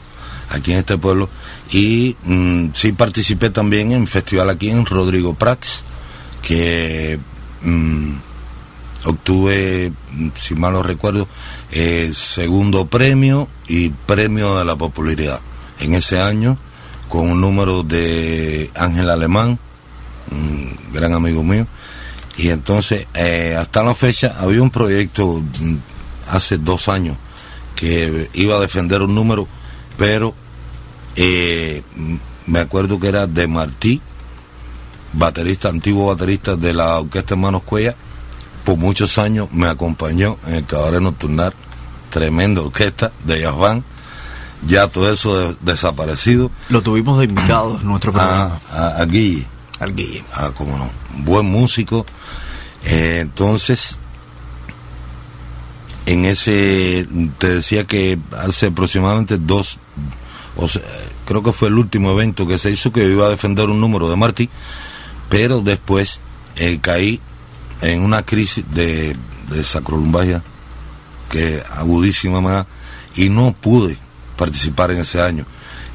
[0.51, 1.29] aquí en este pueblo.
[1.71, 5.83] Y mm, sí participé también en festival aquí en Rodrigo Prax
[6.43, 7.19] que
[7.63, 8.13] mm,
[9.05, 11.27] obtuve, mm, si mal no recuerdo,
[11.71, 15.41] eh, segundo premio y premio de la popularidad.
[15.81, 16.59] En ese año
[17.09, 19.59] con un número de Ángel Alemán,
[20.31, 21.67] un gran amigo mío,
[22.37, 25.77] Y entonces, eh, hasta la fecha, había un proyecto mm,
[26.29, 27.17] hace dos años
[27.75, 29.47] que iba a defender un número,
[29.99, 30.35] pero
[31.17, 34.01] eh, m- me acuerdo que era de Martí,
[35.13, 37.95] baterista, antiguo baterista de la Orquesta Hermanos Cuella,
[38.65, 41.53] por muchos años me acompañó en el cabaret nocturnal,
[42.11, 43.83] tremenda orquesta de jazz band,
[44.67, 46.51] ya todo eso de- desaparecido.
[46.69, 48.61] Lo tuvimos de invitado en nuestro programa.
[48.73, 49.47] A, a, a Guille.
[49.79, 50.23] Al Guille.
[50.35, 50.91] Ah, cómo no.
[51.25, 52.05] Buen músico.
[52.85, 53.99] Eh, entonces,
[56.07, 57.07] en ese,
[57.39, 59.79] te decía que hace aproximadamente dos,
[60.57, 60.83] o sea,
[61.27, 63.81] creo que fue el último evento que se hizo que yo iba a defender un
[63.81, 64.49] número de Martí,
[65.31, 66.21] pero después
[66.57, 67.21] eh, caí
[67.81, 69.17] en una crisis de,
[69.49, 70.43] de sacrolumbagia
[71.31, 72.67] que agudísima más
[73.15, 73.97] y no pude
[74.37, 75.47] participar en ese año.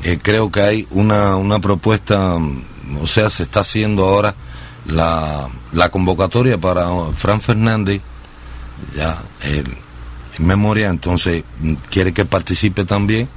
[0.04, 2.64] Eh, creo que hay una, una propuesta, mm,
[3.02, 4.34] o sea, se está haciendo ahora
[4.88, 8.02] la, la convocatoria para Fran Fernández,
[8.96, 13.28] ya en memoria, entonces mm, quiere que participe también.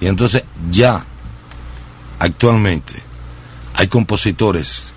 [0.00, 1.04] Y entonces ya,
[2.18, 2.94] actualmente,
[3.74, 4.94] hay compositores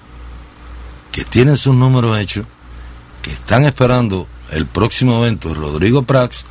[1.12, 2.46] que tienen sus números hechos,
[3.22, 6.46] que están esperando el próximo evento Rodrigo Prax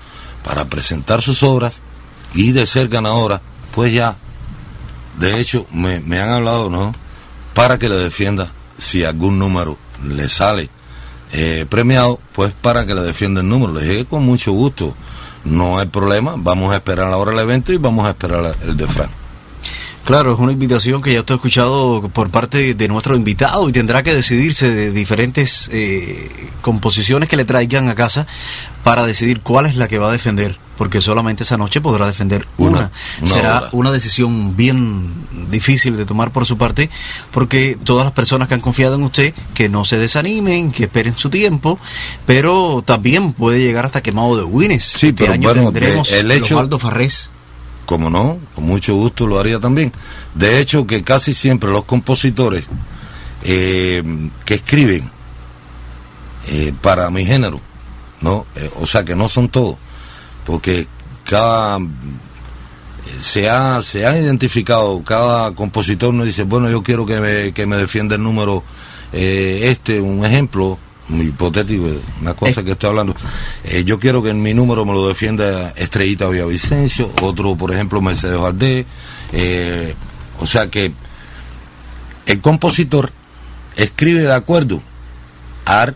[0.45, 1.83] para presentar sus obras
[2.35, 3.41] y de ser ganadora,
[3.75, 4.17] pues ya,
[5.19, 6.95] de hecho, me, me han hablado, ¿no?
[7.55, 10.71] Para que le defienda si algún número le sale
[11.33, 13.73] eh, premiado, pues para que le defienda el número.
[13.75, 14.95] Le dije con mucho gusto,
[15.45, 18.87] no hay problema, vamos a esperar ahora el evento y vamos a esperar el de
[18.87, 19.11] Fran.
[20.09, 24.03] Claro, es una invitación que ya estoy escuchado por parte de nuestro invitado y tendrá
[24.03, 26.31] que decidirse de diferentes eh,
[26.63, 28.27] composiciones que le traigan a casa
[28.83, 32.47] para decidir cuál es la que va a defender, porque solamente esa noche podrá defender
[32.57, 32.69] una.
[32.79, 32.91] Una-
[33.21, 35.13] una Será una decisión bien
[35.51, 36.89] difícil de tomar por su parte,
[37.31, 41.13] porque todas las personas que han confiado en usted, que no se desanimen, que esperen
[41.13, 41.79] su tiempo,
[42.25, 44.85] pero también puede llegar hasta quemado de Wines.
[44.85, 47.29] Sí, este pero año bueno, tendremos de- el hecho- Farrés.
[47.89, 49.95] Como no, con mucho gusto lo haría también.
[50.35, 52.67] De hecho, que casi siempre los compositores
[53.43, 54.03] eh,
[54.45, 55.11] que escriben
[56.49, 57.63] eh, para mi género,
[58.21, 58.45] ¿no?
[58.57, 59.79] Eh, o sea, que no son todos,
[60.45, 60.87] porque
[61.25, 61.79] cada...
[63.21, 67.65] Se ha, se ha identificado, cada compositor nos dice, bueno, yo quiero que me, que
[67.65, 68.65] me defienda el número
[69.13, 71.89] este, un ejemplo, muy hipotético,
[72.21, 73.15] una cosa que estoy hablando.
[73.65, 78.01] Eh, yo quiero que en mi número me lo defienda Estrellita Villavicencio, otro, por ejemplo,
[78.01, 78.87] Mercedes Valdés.
[79.33, 79.95] eh,
[80.41, 80.93] o sea que
[82.27, 83.11] el compositor
[83.77, 84.83] escribe de acuerdo
[85.65, 85.95] al,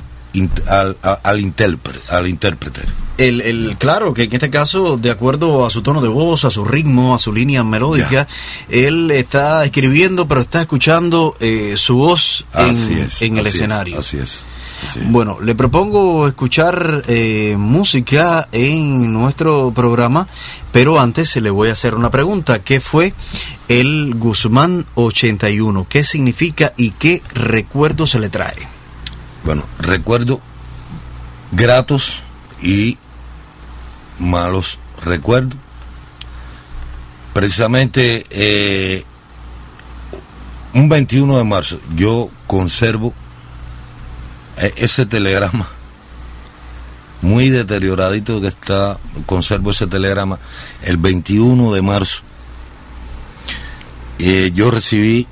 [0.66, 2.80] al, al, intérprete, al intérprete.
[3.18, 6.50] El, el, claro, que en este caso, de acuerdo a su tono de voz, a
[6.50, 8.26] su ritmo, a su línea melódica,
[8.68, 13.98] él está escribiendo, pero está escuchando eh, su voz en, es, en el es, escenario.
[14.00, 14.42] así es.
[15.06, 20.28] Bueno, le propongo escuchar eh, música en nuestro programa,
[20.72, 22.62] pero antes le voy a hacer una pregunta.
[22.62, 23.14] ¿Qué fue
[23.68, 25.86] el Guzmán 81?
[25.88, 28.68] ¿Qué significa y qué recuerdo se le trae?
[29.44, 30.40] Bueno, recuerdo
[31.52, 32.22] gratos
[32.62, 32.98] y
[34.18, 35.58] malos recuerdos.
[37.32, 39.04] Precisamente eh,
[40.74, 43.14] un 21 de marzo yo conservo
[44.56, 45.66] ese telegrama
[47.22, 50.38] muy deterioradito que está, conservo ese telegrama
[50.82, 52.22] el 21 de marzo.
[54.18, 55.26] Eh, yo recibí,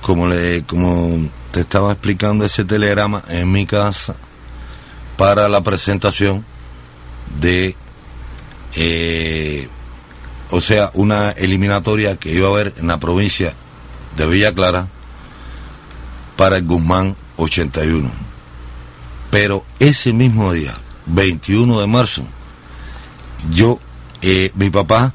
[0.00, 4.16] como le, como te estaba explicando, ese telegrama en mi casa
[5.16, 6.44] para la presentación
[7.38, 7.76] de,
[8.74, 9.68] eh,
[10.50, 13.52] o sea, una eliminatoria que iba a haber en la provincia
[14.16, 14.88] de Villa Clara
[16.36, 18.23] para el Guzmán 81.
[19.34, 20.72] Pero ese mismo día,
[21.06, 22.22] 21 de marzo,
[23.50, 23.80] yo,
[24.22, 25.12] eh, mi papá,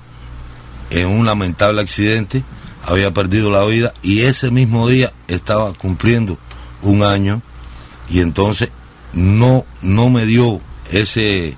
[0.89, 2.43] en un lamentable accidente,
[2.84, 6.38] había perdido la vida y ese mismo día estaba cumpliendo
[6.82, 7.41] un año
[8.10, 8.71] y entonces
[9.13, 10.60] no, no me dio
[10.91, 11.55] ese,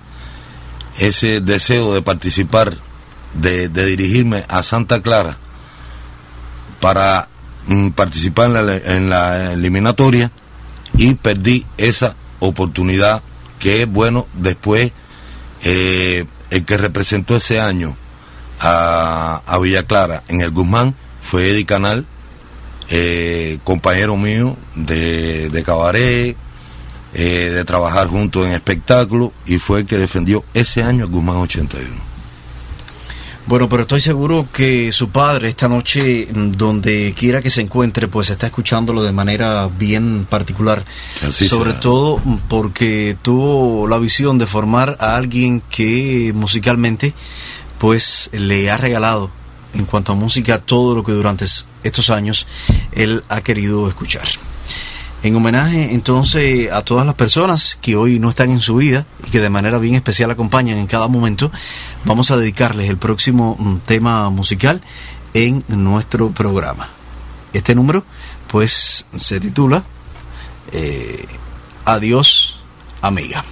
[0.99, 2.77] ese deseo de participar,
[3.33, 5.35] de, dirigirme a Santa Clara
[6.79, 7.27] para
[7.65, 10.31] mm, participar en la, en la eliminatoria
[10.95, 13.23] y perdí esa oportunidad
[13.59, 14.91] que bueno después
[15.63, 17.95] eh, el que representó ese año
[18.59, 22.05] a, a Villa Clara en el Guzmán fue Eddie Canal,
[22.89, 26.35] eh, compañero mío de, de cabaret,
[27.13, 31.37] eh, de trabajar juntos en espectáculo y fue el que defendió ese año el Guzmán
[31.37, 32.10] 81.
[33.51, 38.07] Bueno, pero estoy seguro que su padre esta noche, mm, donde quiera que se encuentre,
[38.07, 40.85] pues está escuchándolo de manera bien particular.
[41.21, 41.81] Así Sobre será.
[41.81, 47.13] todo porque tuvo la visión de formar a alguien que musicalmente,
[47.77, 49.29] pues le ha regalado
[49.73, 51.43] en cuanto a música todo lo que durante
[51.83, 52.47] estos años
[52.93, 54.29] él ha querido escuchar.
[55.23, 59.29] En homenaje entonces a todas las personas que hoy no están en su vida y
[59.29, 61.51] que de manera bien especial acompañan en cada momento,
[62.05, 64.81] vamos a dedicarles el próximo mm, tema musical
[65.33, 66.87] en nuestro programa.
[67.53, 68.03] Este número
[68.47, 69.83] pues se titula
[70.71, 71.25] eh,
[71.85, 72.59] Adiós
[73.01, 73.43] amiga.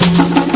[0.00, 0.47] amiga,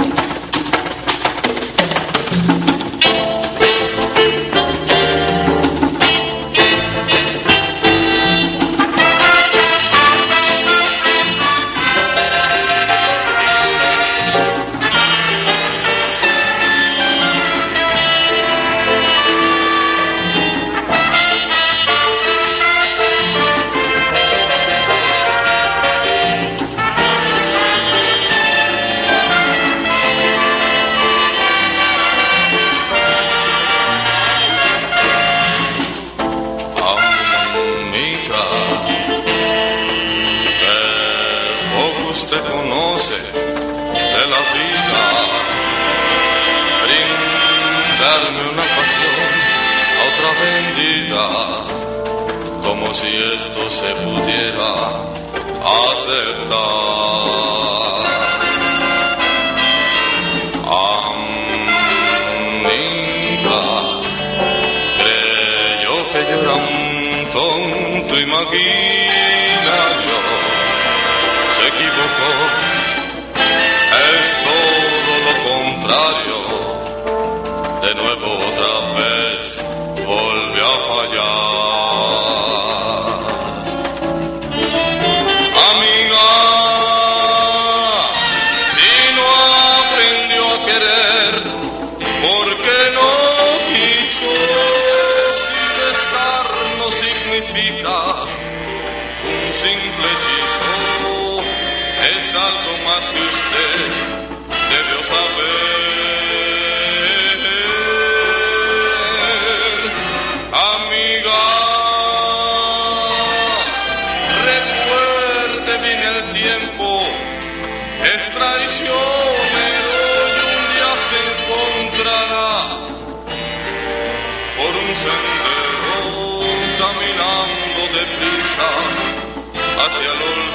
[129.95, 130.52] hacia el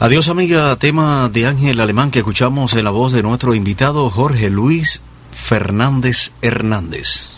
[0.00, 4.48] Adiós amiga, tema de Ángel Alemán que escuchamos en la voz de nuestro invitado Jorge
[4.48, 7.32] Luis Fernández Hernández.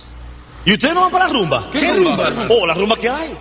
[0.64, 1.68] ¿Y usted no va para la rumba?
[1.72, 2.46] ¿Qué, rumba?
[2.50, 3.34] Oh, la rumba que hay.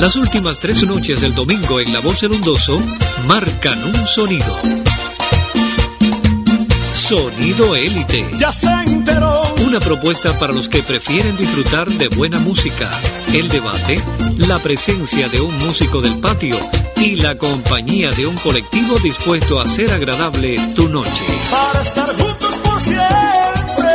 [0.00, 2.80] Las últimas tres noches del domingo en La Voz del Hundoso
[3.26, 4.56] marcan un sonido.
[6.94, 8.26] Sonido Élite.
[8.38, 9.42] Ya se enteró.
[9.66, 12.88] Una propuesta para los que prefieren disfrutar de buena música,
[13.34, 14.02] el debate,
[14.38, 16.56] la presencia de un músico del patio
[17.00, 21.24] y la compañía de un colectivo dispuesto a hacer agradable tu noche.
[21.50, 23.88] Para estar juntos por siempre.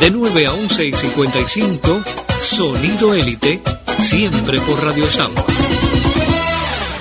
[0.00, 2.02] De 9 a 11 y 55,
[2.40, 3.62] Sonido Élite,
[3.98, 5.44] siempre por Radio Samba.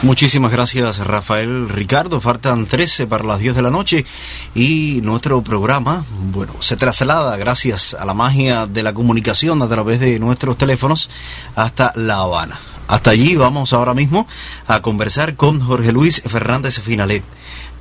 [0.04, 2.22] Muchísimas gracias Rafael Ricardo.
[2.22, 4.06] Faltan 13 para las 10 de la noche
[4.54, 10.00] y nuestro programa, bueno, se traslada gracias a la magia de la comunicación a través
[10.00, 11.10] de nuestros teléfonos
[11.56, 12.60] hasta La Habana.
[12.90, 14.26] Hasta allí vamos ahora mismo
[14.66, 17.24] a conversar con Jorge Luis Fernández Finalet,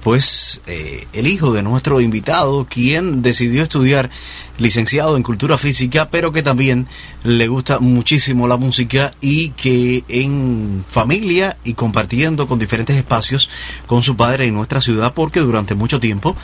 [0.02, 4.10] pues eh, el hijo de nuestro invitado, quien decidió estudiar
[4.58, 6.88] licenciado en cultura física, pero que también
[7.24, 13.48] le gusta muchísimo la música y que en familia y compartiendo con diferentes espacios
[13.86, 16.36] con su padre en nuestra ciudad, porque durante mucho tiempo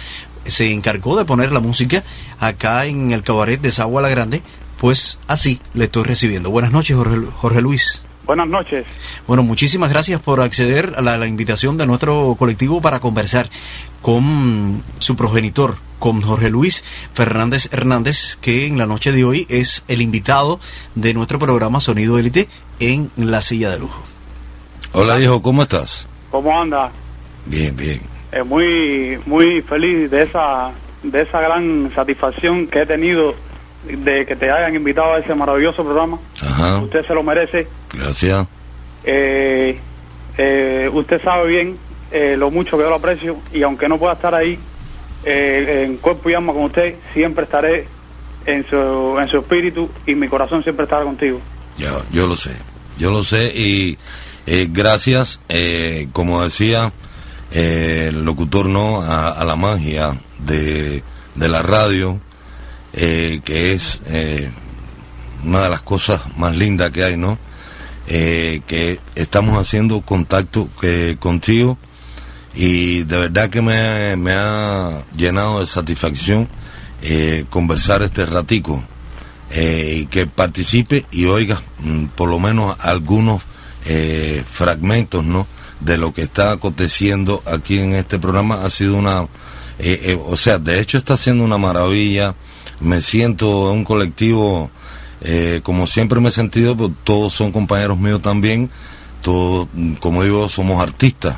[0.46, 2.02] se encargó de poner la música
[2.40, 4.40] acá en el cabaret de Sagua la Grande,
[4.78, 6.48] pues así le estoy recibiendo.
[6.48, 8.00] Buenas noches, Jorge, Jorge Luis.
[8.26, 8.86] Buenas noches.
[9.26, 13.50] Bueno, muchísimas gracias por acceder a la, la, invitación de nuestro colectivo para conversar
[14.00, 19.84] con su progenitor, con Jorge Luis Fernández Hernández, que en la noche de hoy es
[19.88, 20.58] el invitado
[20.94, 22.48] de nuestro programa Sonido Élite
[22.80, 24.02] en la silla de lujo.
[24.92, 26.08] Hola, hijo, ¿cómo estás?
[26.30, 26.90] ¿Cómo anda?
[27.46, 28.00] Bien, bien.
[28.32, 30.72] Eh, muy, muy feliz de esa,
[31.02, 33.34] de esa gran satisfacción que he tenido
[33.86, 36.18] de que te hayan invitado a ese maravilloso programa.
[36.42, 36.78] Ajá.
[36.78, 37.68] Usted se lo merece.
[37.92, 38.46] Gracias.
[39.04, 39.78] Eh,
[40.38, 41.78] eh, usted sabe bien
[42.10, 44.58] eh, lo mucho que yo lo aprecio y aunque no pueda estar ahí
[45.24, 47.86] eh, en cuerpo y alma con usted, siempre estaré
[48.46, 51.40] en su, en su espíritu y mi corazón siempre estará contigo.
[51.76, 52.52] Yo, yo lo sé,
[52.98, 53.98] yo lo sé y
[54.46, 56.92] eh, gracias, eh, como decía
[57.52, 59.02] eh, el locutor, ¿no?
[59.02, 61.02] A, a la magia de,
[61.34, 62.20] de la radio,
[62.96, 64.48] eh, que es eh,
[65.42, 67.38] una de las cosas más lindas que hay, ¿no?
[68.06, 71.76] Eh, que estamos haciendo contacto que, contigo
[72.54, 76.48] y de verdad que me, ha llenado de satisfacción
[77.50, 78.82] conversar este ratico
[79.54, 83.42] y que participe y oiga mm, por lo menos algunos
[84.48, 85.46] fragmentos no
[85.80, 89.26] de lo que está aconteciendo aquí en este programa ha sido una
[90.26, 92.34] o sea de hecho está siendo una maravilla
[92.84, 94.70] me siento un colectivo
[95.20, 98.70] eh, como siempre me he sentido pues, todos son compañeros míos también
[99.22, 99.68] todos
[100.00, 101.36] como digo somos artistas.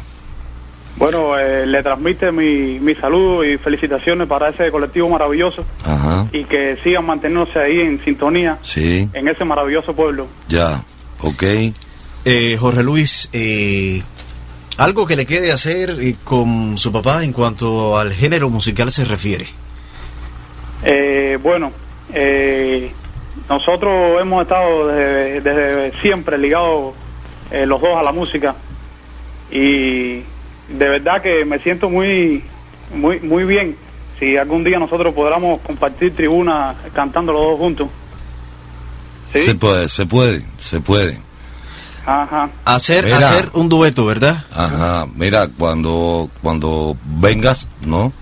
[0.97, 5.63] Bueno, eh, le transmite mi, mi saludo y felicitaciones para ese colectivo maravilloso.
[5.85, 6.27] Ajá.
[6.33, 9.09] Y que sigan manteniéndose ahí en sintonía sí.
[9.13, 10.27] en ese maravilloso pueblo.
[10.49, 10.83] ya
[11.21, 11.43] ok.
[12.25, 14.03] Eh, Jorge Luis, eh,
[14.79, 19.47] algo que le quede hacer con su papá en cuanto al género musical se refiere.
[20.89, 21.73] Eh, bueno,
[22.15, 22.93] eh,
[23.49, 26.95] nosotros hemos estado desde, desde siempre ligados
[27.51, 28.55] eh, los dos a la música
[29.51, 30.19] y
[30.69, 32.45] de verdad que me siento muy,
[32.95, 33.77] muy, muy bien
[34.21, 37.89] si algún día nosotros podamos compartir tribuna cantando los dos juntos.
[39.33, 39.41] ¿Sí?
[39.41, 41.21] se puede se puede se puede
[42.07, 42.49] Ajá.
[42.65, 43.19] Hacer, Mira.
[43.19, 44.45] hacer un dueto, ¿verdad?
[44.55, 48.13] Ajá, mira, cuando, cuando vengas, ¿no?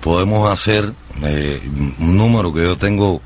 [0.00, 1.60] Podemos hacer eh,
[2.00, 3.20] un número que yo tengo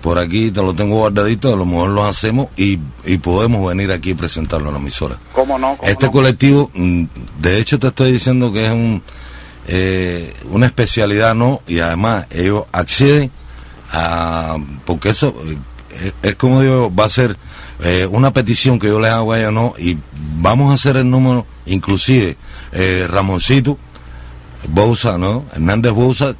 [0.00, 3.92] por aquí, te lo tengo guardadito, a lo mejor lo hacemos y, y podemos venir
[3.92, 5.18] aquí y presentarlo a la emisora.
[5.32, 5.76] ¿Cómo no?
[5.76, 6.12] ¿Cómo Este no?
[6.12, 7.04] colectivo, mm,
[7.40, 9.02] de hecho te estoy diciendo que es un,
[9.68, 11.60] eh, una especialidad, ¿no?
[11.66, 13.30] Y además ellos acceden
[13.92, 15.58] a, porque eso eh,
[16.06, 17.36] es, es como digo, va a ser
[17.82, 19.74] eh, una petición que yo les hago a ellos, ¿no?
[19.78, 19.98] Y
[20.38, 22.36] vamos a hacer el número, inclusive
[22.72, 23.76] eh, Ramoncito
[24.68, 25.44] Bouza, ¿no?
[25.52, 26.34] Hernández Bouza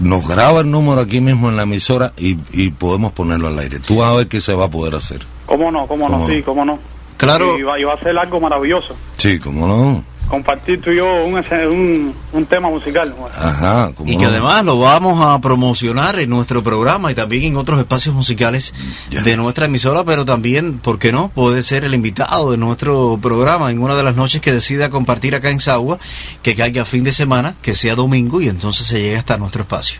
[0.00, 3.78] nos graba el número aquí mismo en la emisora y, y podemos ponerlo al aire.
[3.80, 5.20] Tú vas a ver qué se va a poder hacer.
[5.46, 5.86] ¿Cómo no?
[5.86, 6.26] ¿Cómo no?
[6.26, 6.78] Sí, ¿cómo no?
[7.16, 7.58] Claro.
[7.58, 8.94] Y va, y va a ser algo maravilloso.
[9.16, 10.04] Sí, cómo no.
[10.28, 13.14] Compartir tú y yo un, un, un tema musical.
[13.34, 17.78] Ajá, Y que además lo vamos a promocionar en nuestro programa y también en otros
[17.78, 18.74] espacios musicales
[19.10, 21.30] de nuestra emisora, pero también, ¿por qué no?
[21.30, 25.34] Puede ser el invitado de nuestro programa en una de las noches que decida compartir
[25.34, 25.98] acá en Sagua,
[26.42, 29.98] que caiga fin de semana, que sea domingo y entonces se llegue hasta nuestro espacio.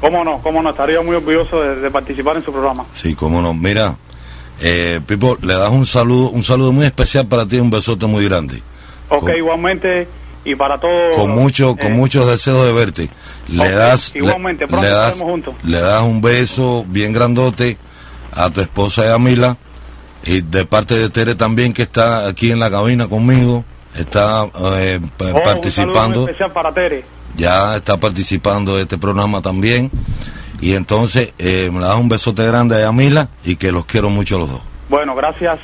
[0.00, 0.42] ¿Cómo no?
[0.42, 0.70] ¿Cómo no?
[0.70, 2.84] Estaría muy orgulloso de, de participar en su programa.
[2.94, 3.52] Sí, cómo no.
[3.54, 3.96] Mira,
[4.60, 8.24] eh, Pipo, le das un saludo, un saludo muy especial para ti, un besote muy
[8.24, 8.62] grande.
[9.10, 10.08] Ok, Con- igualmente,
[10.44, 11.16] y para todos.
[11.16, 13.10] con mucho con eh, muchos deseos de verte
[13.48, 15.54] le das le- igualmente, pronto le, das estaremos juntos.
[15.64, 17.76] le das un beso bien grandote
[18.32, 19.58] a tu esposa Yamila
[20.24, 24.46] y de parte de Tere también que está aquí en la cabina conmigo está
[24.76, 27.04] eh, oh, participando muy especial para Tere.
[27.36, 29.90] ya está participando de este programa también
[30.62, 34.08] y entonces eh, me le das un besote grande a Yamila y que los quiero
[34.08, 35.58] mucho a los dos Bueno, gracias.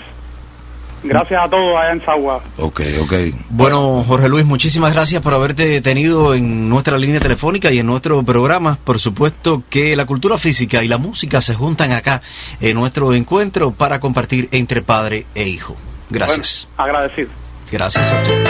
[1.03, 2.43] Gracias a todos allá en Sagua.
[2.59, 3.13] ok ok
[3.51, 8.23] Bueno, Jorge Luis, muchísimas gracias por haberte tenido en nuestra línea telefónica y en nuestro
[8.23, 8.79] programa.
[8.83, 12.23] Por supuesto que la cultura física y la música se juntan acá
[12.61, 15.77] en nuestro encuentro para compartir entre padre e hijo.
[16.11, 16.69] Gracias.
[16.77, 17.29] Agradecido.
[17.71, 18.45] Gracias a usted.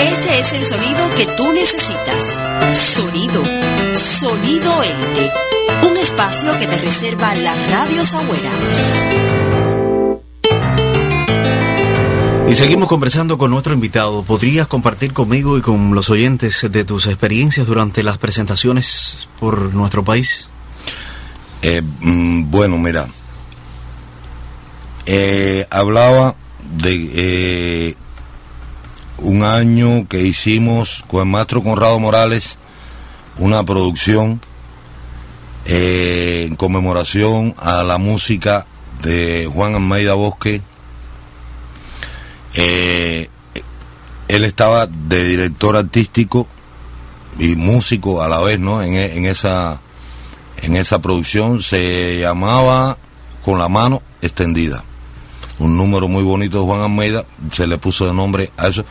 [0.00, 2.38] Este es el sonido que tú necesitas.
[2.72, 3.42] Sonido.
[3.94, 5.30] Sonido Ente.
[5.86, 8.50] Un espacio que te reserva la Radio Sagüera.
[12.48, 14.22] Y seguimos conversando con nuestro invitado.
[14.24, 20.04] ¿Podrías compartir conmigo y con los oyentes de tus experiencias durante las presentaciones por nuestro
[20.04, 20.48] país?
[21.62, 23.06] Eh, mm, bueno, mira,
[25.06, 26.34] eh, hablaba
[26.76, 27.94] de eh,
[29.18, 32.58] un año que hicimos con el maestro Conrado Morales
[33.38, 34.40] una producción
[35.64, 38.66] en conmemoración a la música
[39.02, 40.62] de Juan Almeida Bosque.
[42.54, 43.28] Eh,
[44.28, 46.46] él estaba de director artístico
[47.38, 48.82] y músico a la vez, ¿no?
[48.82, 49.80] En, e- en esa
[50.62, 52.96] en esa producción se llamaba
[53.44, 54.84] Con la mano extendida.
[55.58, 58.84] Un número muy bonito de Juan Almeida, se le puso de nombre a eso.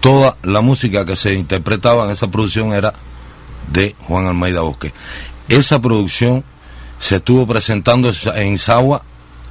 [0.00, 2.92] Toda la música que se interpretaba en esa producción era
[3.72, 4.92] de Juan Almeida Bosque.
[5.48, 6.44] Esa producción
[6.98, 9.04] se estuvo presentando en Sagua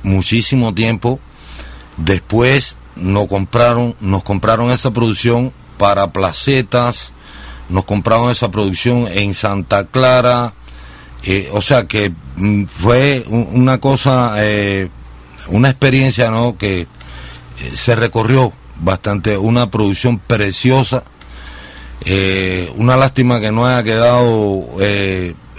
[0.03, 1.20] muchísimo tiempo.
[1.97, 7.14] Después nos compraron, nos compraron esa producción para placetas,
[7.70, 10.54] nos compraron esa producción en Santa Clara,
[11.24, 14.89] eh, o sea que mm, fue un- una cosa, eh,
[15.48, 16.58] una experiencia, ¿no?
[16.58, 16.88] Que eh,
[17.76, 21.04] se recorrió bastante, una producción preciosa.
[22.78, 24.66] Una lástima que no haya quedado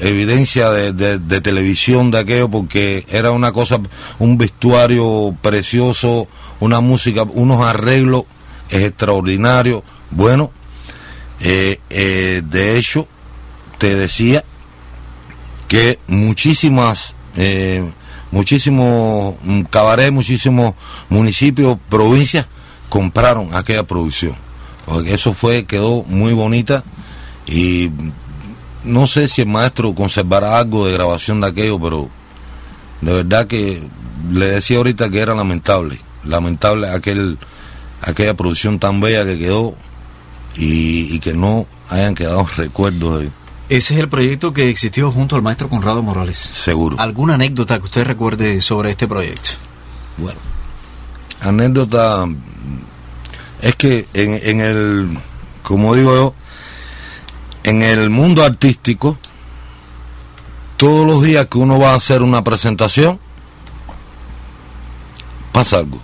[0.02, 3.80] evidencia de, de- televisión de aquello porque era una cosa,
[4.18, 6.28] un vestuario precioso,
[6.60, 8.24] una música, unos arreglos
[8.70, 9.82] extraordinarios.
[10.10, 10.50] Bueno,
[11.40, 13.06] eh, eh, de hecho,
[13.78, 14.44] te decía
[15.68, 17.82] que muchísimas, eh,
[18.30, 20.74] muchísimos mm, cabarets, muchísimos
[21.08, 22.46] municipios, provincias
[22.88, 24.34] compraron aquella producción.
[24.84, 26.84] Porque eso fue, quedó muy bonita
[27.46, 27.90] y
[28.84, 32.08] no sé si el maestro conservará algo de grabación de aquello, pero
[33.00, 33.82] de verdad que
[34.30, 37.38] le decía ahorita que era lamentable, lamentable aquel,
[38.00, 39.74] aquella producción tan bella que quedó
[40.56, 43.30] y, y que no hayan quedado recuerdos de
[43.68, 46.38] Ese es el proyecto que existió junto al maestro Conrado Morales.
[46.38, 46.96] Seguro.
[46.98, 49.50] ¿Alguna anécdota que usted recuerde sobre este proyecto?
[50.16, 50.38] Bueno,
[51.40, 52.26] anécdota
[53.60, 55.18] es que en, en el,
[55.62, 56.34] como digo yo,
[57.64, 59.18] en el mundo artístico,
[60.76, 63.20] todos los días que uno va a hacer una presentación,
[65.52, 66.00] pasa algo.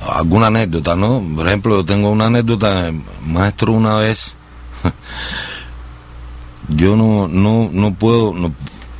[0.00, 1.22] Alguna anécdota, ¿no?
[1.34, 2.92] Por ejemplo, yo tengo una anécdota,
[3.26, 4.34] maestro, una vez,
[6.68, 8.52] yo no, no, no puedo, no,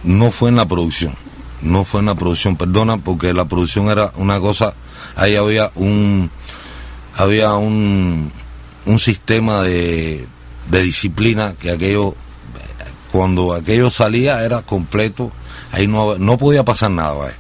[0.04, 1.14] no fue en la producción,
[1.62, 4.74] no fue en la producción, perdona, porque la producción era una cosa,
[5.14, 6.30] ahí había un,
[7.16, 8.32] había un,
[8.84, 10.26] un sistema de,
[10.70, 12.14] de disciplina que aquello,
[13.12, 15.30] cuando aquello salía era completo,
[15.72, 17.34] ahí no, no podía pasar nada, ¿vale?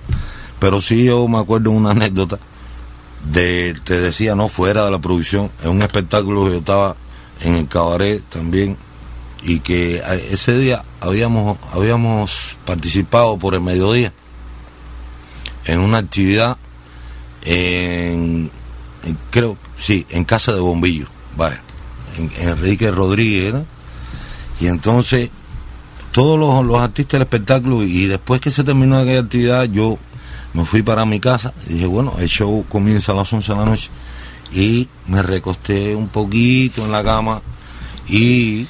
[0.58, 2.38] pero sí yo me acuerdo una anécdota
[3.30, 6.96] de, te decía, no, fuera de la producción, en un espectáculo que yo estaba
[7.40, 8.76] en el cabaret también,
[9.42, 14.12] y que ese día habíamos, habíamos participado por el mediodía
[15.66, 16.56] en una actividad
[17.44, 18.50] en,
[19.04, 21.06] en- creo, sí, en Casa de Bombillo,
[21.36, 21.60] vaya,
[22.38, 23.54] Enrique Rodríguez,
[24.60, 25.30] y entonces
[26.12, 29.98] todos los, los artistas del espectáculo, y después que se terminó aquella actividad, yo
[30.54, 33.58] me fui para mi casa y dije, bueno, el show comienza a las 11 de
[33.58, 33.90] la noche,
[34.52, 37.42] y me recosté un poquito en la cama
[38.08, 38.66] y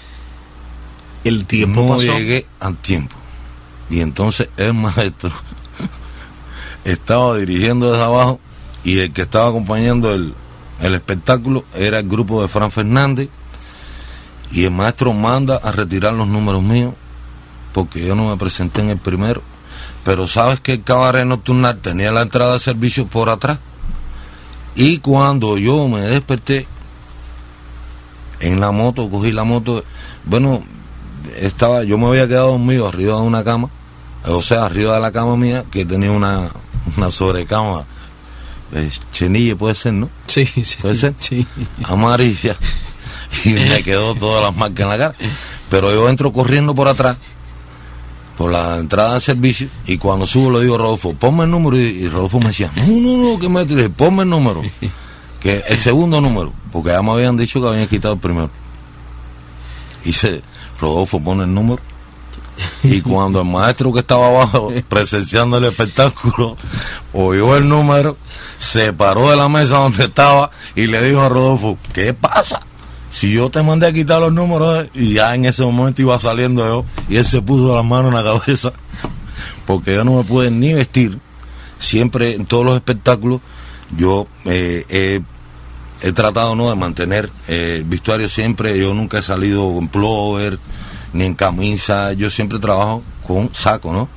[1.25, 2.03] el tiempo no pasó.
[2.03, 3.17] llegué al tiempo.
[3.91, 5.31] Y entonces el maestro
[6.85, 8.41] estaba dirigiendo desde abajo
[8.85, 10.35] y el que estaba acompañando el,
[10.81, 13.29] el espectáculo era el grupo de Fran Fernández
[14.53, 16.95] y el maestro manda a retirar los números míos
[17.73, 19.43] porque yo no me presenté en el primero.
[20.05, 23.59] Pero sabes que el cabaret nocturnal tenía la entrada de servicio por atrás
[24.77, 26.67] Y cuando yo me desperté
[28.41, 29.83] en la moto, cogí la moto,
[30.25, 30.63] bueno,
[31.41, 33.71] estaba, yo me había quedado dormido arriba de una cama,
[34.27, 36.51] o sea, arriba de la cama mía, que tenía una,
[36.97, 37.87] una sobrecama,
[39.13, 40.11] chenille puede ser, ¿no?
[40.27, 40.77] Sí, sí.
[40.81, 41.47] Puede ser, sí.
[41.85, 42.57] amarilla,
[43.45, 45.15] y me quedó todas las marcas en la cara.
[45.71, 47.17] Pero yo entro corriendo por atrás,
[48.37, 51.79] por la entrada del servicio, y cuando subo le digo a Rodolfo, ponme el número,
[51.79, 54.63] y, y Rodolfo me decía, no, no, no, que me tiré, ponme el número,
[55.41, 58.51] que el segundo número, porque ya me habían dicho que habían quitado el primero.
[60.05, 60.43] Y se,
[60.81, 61.83] Rodolfo pone el número,
[62.83, 66.57] y cuando el maestro que estaba abajo presenciando el espectáculo
[67.13, 68.17] oyó el número,
[68.59, 72.61] se paró de la mesa donde estaba y le dijo a Rodolfo, ¿qué pasa?
[73.11, 76.19] Si yo te mandé a quitar los números, eh", y ya en ese momento iba
[76.19, 78.73] saliendo yo, y él se puso las manos en la cabeza,
[79.67, 81.19] porque yo no me pude ni vestir.
[81.79, 83.41] Siempre en todos los espectáculos,
[83.97, 85.23] yo eh,
[86.01, 88.79] he, tratado no de mantener eh, el vestuario siempre.
[88.79, 90.59] Yo nunca he salido con plover
[91.13, 92.13] ni en camisa.
[92.15, 94.09] Yo siempre trabajo con saco, ¿no?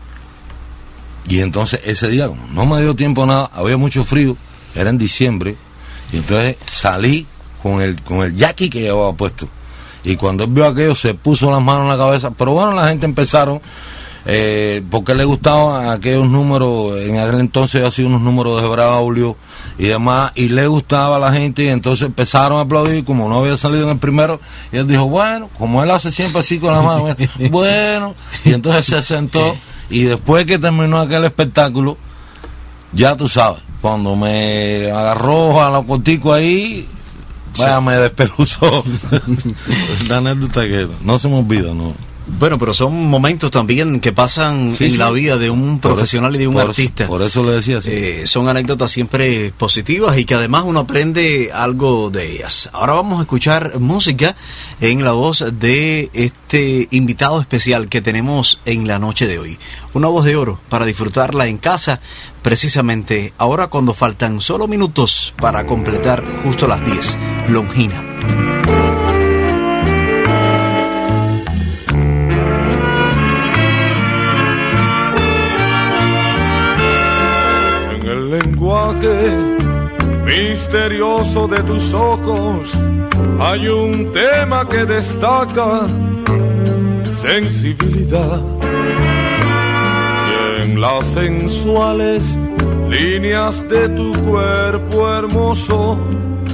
[1.28, 4.36] Y entonces ese día, no me dio tiempo a nada, había mucho frío,
[4.76, 5.55] era en diciembre,
[6.11, 7.28] y entonces salí
[7.61, 9.47] con el, con el jackie que llevaba puesto.
[10.03, 12.32] Y cuando él vio aquello, se puso las manos en la cabeza.
[12.32, 13.61] Pero bueno, la gente empezaron,
[14.26, 19.36] eh, porque le gustaban aquellos números, en aquel entonces hacía unos números de Braulio
[19.78, 23.39] y demás, y le gustaba a la gente, y entonces empezaron a aplaudir, como no
[23.39, 24.39] había salido en el primero,
[24.72, 27.15] y él dijo, bueno, como él hace siempre así con las manos,
[27.51, 28.15] bueno,
[28.45, 29.55] y entonces se sentó,
[29.89, 31.97] y después que terminó aquel espectáculo,
[32.93, 36.87] ya tú sabes, cuando me agarró a la cortico ahí,
[37.57, 38.83] vaya, me despeluzó.
[40.07, 41.93] la anécdota que no se me olvida, ¿no?
[42.38, 44.97] Bueno, pero son momentos también que pasan Sí, en sí.
[44.97, 47.07] la vida de un profesional eso- y de un por eso- artista.
[47.07, 47.89] por eso le decía así.
[47.91, 52.69] Eh, son anécdotas siempre positivas y que además uno aprende algo de ellas.
[52.73, 54.36] Ahora vamos a escuchar música
[54.80, 59.57] en la voz de este invitado especial que tenemos en la noche de hoy.
[59.93, 61.99] Una voz de oro para disfrutarla en casa,
[62.41, 67.17] precisamente ahora cuando faltan solo minutos para completar justo las 10.
[67.49, 68.01] Longina.
[78.60, 79.32] Lenguaje
[80.26, 82.78] misterioso de tus ojos
[83.39, 85.88] hay un tema que destaca
[87.14, 88.41] sensibilidad.
[90.30, 92.38] Y en las sensuales
[92.89, 95.97] líneas de tu cuerpo hermoso,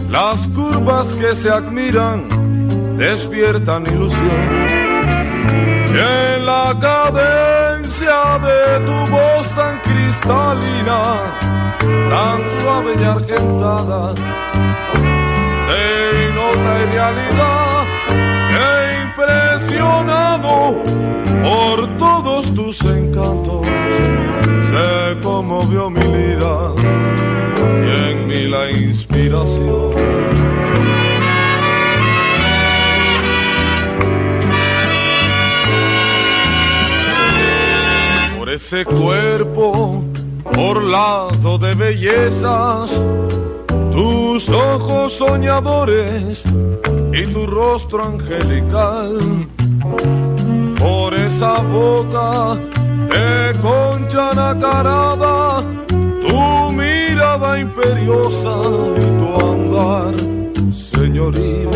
[0.10, 4.46] las curvas que se admiran despiertan ilusión.
[5.92, 6.78] Y en la
[7.86, 11.38] de tu voz tan cristalina,
[12.10, 14.14] tan suave y argentada,
[15.70, 17.86] de nota y realidad,
[18.60, 20.84] he impresionado
[21.44, 23.68] por todos tus encantos,
[24.72, 26.74] se conmovió mi vida
[27.86, 29.96] y en mí la inspiración.
[38.66, 40.04] Ese cuerpo
[40.58, 43.00] orlado de bellezas,
[43.94, 46.44] tus ojos soñadores
[47.14, 49.48] y tu rostro angelical,
[50.80, 52.56] por esa boca
[53.14, 55.64] de concha nacarada,
[56.26, 58.56] tu mirada imperiosa
[58.98, 60.16] y tu andar
[60.74, 61.70] señoril.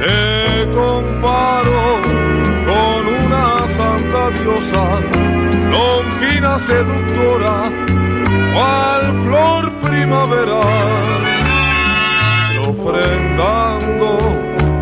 [0.00, 2.03] Te comparo
[4.30, 5.00] diosa,
[5.70, 7.70] longina seductora,
[8.54, 11.22] cual flor primaveral,
[12.52, 14.08] y ofrendando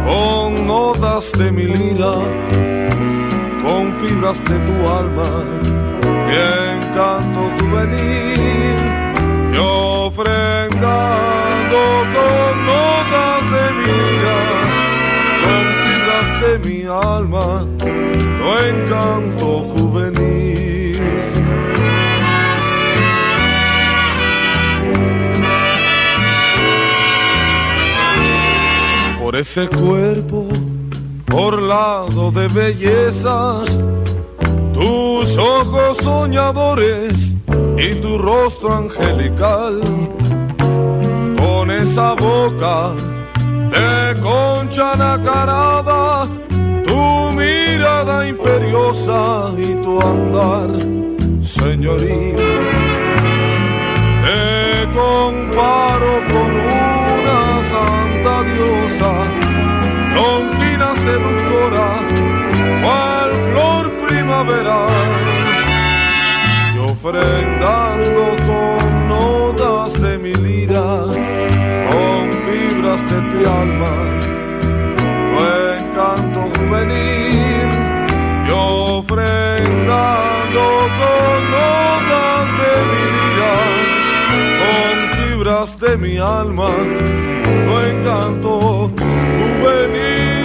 [0.07, 2.15] con notas de mi lira,
[3.63, 5.45] con fibras de tu alma,
[6.27, 6.37] mi
[6.75, 8.79] encanto juvenil,
[9.53, 11.81] y ofrendando
[12.15, 14.39] con notas de mi lira,
[16.43, 21.01] de mi alma, tu encanto juvenil.
[29.21, 30.49] Por ese cuerpo
[31.33, 33.79] orlado de bellezas,
[34.75, 37.35] tus ojos soñadores
[37.79, 39.81] y tu rostro angelical,
[41.39, 42.95] con esa boca
[43.73, 45.92] de concha nacarada,
[48.29, 50.71] imperiosa y tu andar,
[51.45, 52.51] señoría.
[54.25, 59.13] Te comparo con una santa diosa,
[60.17, 61.89] con fina seductora,
[62.83, 65.13] cual flor primaveral,
[66.75, 71.05] y ofrendando con notas de mi lira,
[71.91, 74.42] con fibras de tu alma
[76.73, 77.71] encanto juvenil,
[78.47, 79.81] y ofrendando
[80.99, 83.55] con notas de mi lira,
[84.61, 86.71] con fibras de mi alma,
[87.65, 88.51] tu encanto
[89.61, 90.42] juvenil.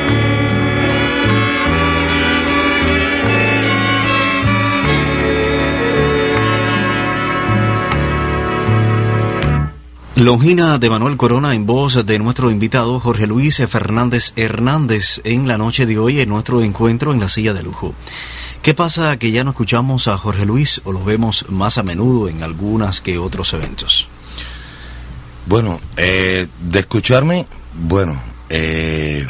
[10.17, 15.59] Longina de Manuel Corona en voz de nuestro invitado Jorge Luis Fernández Hernández en la
[15.59, 17.93] noche de hoy en nuestro encuentro en la silla de lujo.
[18.63, 22.29] ¿Qué pasa que ya no escuchamos a Jorge Luis o lo vemos más a menudo
[22.29, 24.07] en algunas que otros eventos?
[25.45, 27.45] Bueno, eh, de escucharme,
[27.75, 29.27] bueno, eh,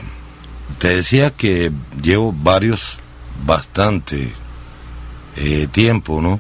[0.78, 1.70] te decía que
[2.02, 2.98] llevo varios,
[3.46, 4.32] bastante
[5.36, 6.40] eh, tiempo, ¿no?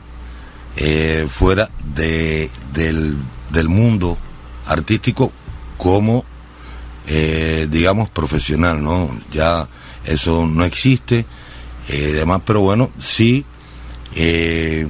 [0.77, 3.17] Eh, fuera de, del,
[3.51, 4.17] del mundo
[4.67, 5.31] artístico
[5.77, 6.25] como,
[7.07, 9.09] eh, digamos, profesional, ¿no?
[9.31, 9.67] Ya
[10.05, 11.25] eso no existe,
[11.89, 13.45] eh, demás, pero bueno, sí,
[14.15, 14.87] eh,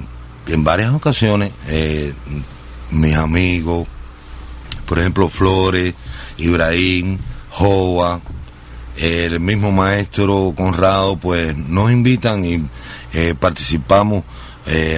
[0.47, 2.13] en varias ocasiones, eh,
[2.91, 3.87] mis amigos,
[4.85, 5.93] por ejemplo, Flores,
[6.37, 7.17] Ibrahim,
[7.49, 8.21] Joa,
[8.95, 12.63] el mismo maestro Conrado, pues nos invitan y
[13.39, 14.23] participamos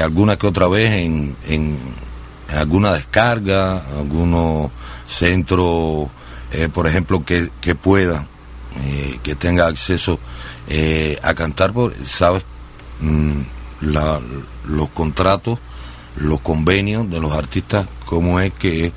[0.01, 1.35] alguna que otra vez en
[2.55, 4.71] alguna descarga, algunos
[5.07, 6.07] centros,
[6.51, 8.27] eh, por ejemplo, que, que pueda,
[8.81, 10.19] eh, que tenga acceso
[10.67, 11.73] eh, a cantar,
[12.03, 12.43] ¿sabes?
[13.01, 13.41] Mm,
[13.81, 15.59] los contratos,
[16.17, 18.91] los convenios de los artistas, cómo es que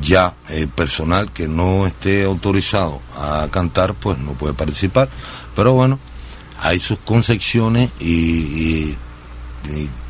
[0.00, 5.08] ya el personal que no esté autorizado a cantar, pues no puede participar.
[5.54, 5.98] Pero bueno,
[6.60, 8.94] hay sus concepciones y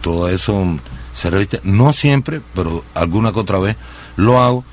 [0.02, 0.78] todo eso
[1.16, 1.60] se reviste.
[1.64, 3.76] No siempre, pero alguna que otra vez
[4.16, 4.64] lo hago.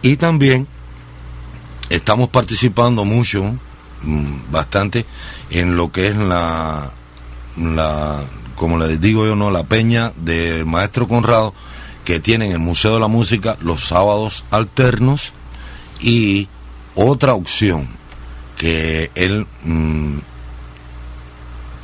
[0.00, 0.66] Y también
[1.90, 3.54] estamos participando mucho,
[4.02, 5.04] mm, bastante,
[5.50, 6.90] en lo que es la,
[7.58, 8.24] la
[8.56, 11.52] como les digo yo, no la peña del maestro Conrado,
[12.04, 15.34] que tiene en el Museo de la Música los sábados alternos
[16.00, 16.48] y
[16.94, 17.88] otra opción
[18.56, 20.18] que él mm,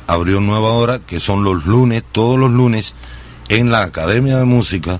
[0.07, 2.95] abrió nueva hora, que son los lunes, todos los lunes,
[3.49, 4.99] en la Academia de Música.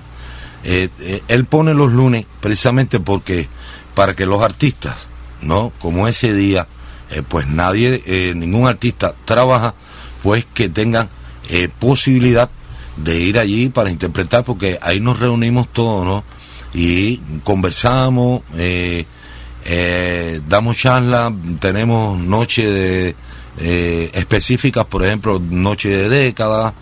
[0.64, 3.48] Eh, eh, él pone los lunes precisamente porque
[3.94, 5.08] para que los artistas,
[5.42, 5.72] ¿no?
[5.78, 6.66] Como ese día,
[7.10, 8.02] eh, pues nadie,
[8.34, 9.74] ningún artista trabaja,
[10.22, 11.08] pues que tengan
[11.78, 12.50] posibilidad
[12.96, 16.24] de ir allí para interpretar, porque ahí nos reunimos todos, ¿no?
[16.74, 18.42] Y conversamos,
[20.48, 23.14] damos charlas, tenemos noches
[23.58, 26.74] de, específicas, por ejemplo, noche de década,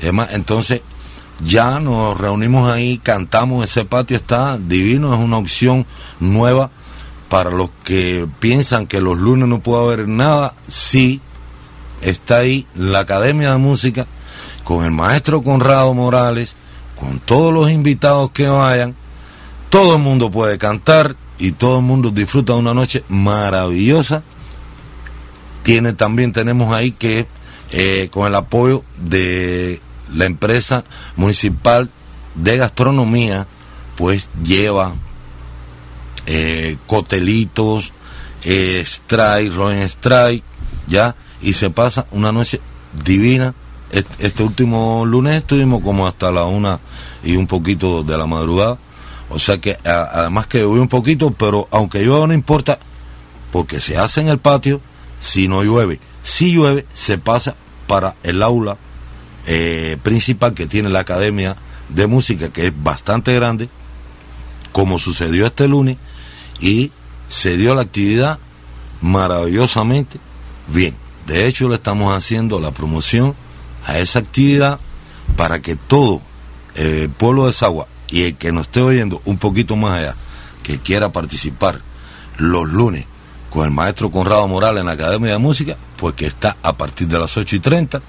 [0.00, 0.28] y demás.
[0.32, 0.82] entonces
[1.40, 5.86] ya nos reunimos ahí, cantamos, ese patio está divino, es una opción
[6.20, 6.70] nueva
[7.28, 11.20] para los que piensan que los lunes no puede haber nada, sí,
[12.02, 14.06] está ahí la Academia de Música
[14.64, 16.56] con el maestro Conrado Morales,
[16.98, 18.94] con todos los invitados que vayan,
[19.70, 24.22] todo el mundo puede cantar y todo el mundo disfruta de una noche maravillosa.
[25.62, 27.26] Tiene también tenemos ahí que
[27.70, 29.80] eh, con el apoyo de
[30.14, 30.84] la empresa
[31.16, 31.90] municipal
[32.34, 33.46] de gastronomía,
[33.96, 34.94] pues lleva
[36.26, 37.92] eh, cotelitos,
[38.44, 40.44] eh, strike, Roen strike,
[40.86, 42.60] ya, y se pasa una noche
[43.04, 43.54] divina.
[43.90, 46.80] Este, último lunes estuvimos como hasta la una
[47.22, 48.78] y un poquito de la madrugada.
[49.28, 52.78] O sea que además que llueve un poquito, pero aunque llueva no importa,
[53.50, 54.80] porque se hace en el patio
[55.20, 56.00] si no llueve.
[56.22, 57.54] Si llueve, se pasa
[57.86, 58.78] para el aula
[59.46, 61.56] eh, principal que tiene la Academia
[61.88, 63.68] de Música, que es bastante grande,
[64.72, 65.96] como sucedió este lunes,
[66.60, 66.92] y
[67.28, 68.38] se dio la actividad
[69.00, 70.18] maravillosamente
[70.68, 70.96] bien.
[71.26, 73.34] De hecho, le estamos haciendo la promoción
[73.86, 74.78] a esa actividad
[75.36, 76.20] para que todo
[76.74, 80.16] el pueblo de Sagua y el que nos esté oyendo un poquito más allá,
[80.62, 81.80] que quiera participar
[82.38, 83.06] los lunes
[83.50, 87.08] con el maestro Conrado Morales en la Academia de Música, pues que está a partir
[87.08, 88.02] de las 8 y 30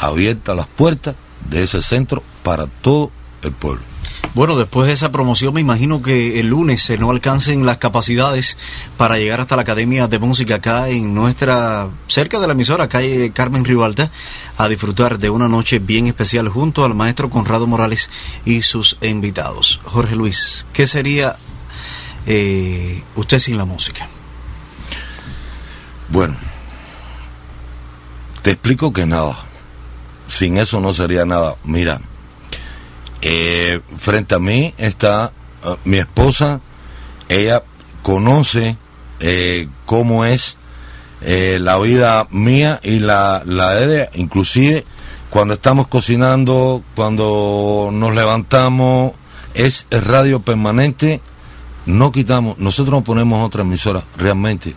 [0.00, 1.14] abiertas las puertas
[1.48, 3.10] de ese centro para todo
[3.42, 3.82] el pueblo.
[4.32, 8.56] Bueno, después de esa promoción me imagino que el lunes se no alcancen las capacidades
[8.96, 13.32] para llegar hasta la Academia de Música acá en nuestra, cerca de la emisora, calle
[13.32, 14.10] Carmen Ribalta,
[14.56, 18.08] a disfrutar de una noche bien especial junto al maestro Conrado Morales
[18.44, 19.80] y sus invitados.
[19.84, 21.36] Jorge Luis, ¿qué sería
[22.26, 24.08] eh, usted sin la música?
[26.08, 26.36] Bueno,
[28.42, 29.49] te explico que nada.
[30.30, 31.56] Sin eso no sería nada.
[31.64, 32.00] Mira,
[33.20, 35.32] eh, frente a mí está
[35.64, 36.60] eh, mi esposa.
[37.28, 37.64] Ella
[38.02, 38.76] conoce
[39.18, 40.56] eh, cómo es
[41.22, 44.10] la vida mía y la, la de ella.
[44.14, 44.86] Inclusive
[45.30, 49.12] cuando estamos cocinando, cuando nos levantamos,
[49.54, 51.20] es radio permanente.
[51.86, 54.76] No quitamos, nosotros no ponemos otra emisora, realmente.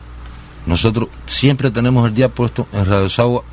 [0.66, 3.44] Nosotros siempre tenemos el día puesto en Radio Sagua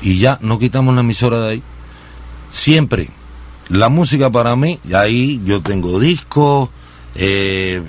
[0.00, 1.62] y ya no quitamos la emisora de ahí.
[2.50, 3.10] Siempre.
[3.68, 6.70] La música para mí, ahí yo tengo discos,
[7.14, 7.82] eh,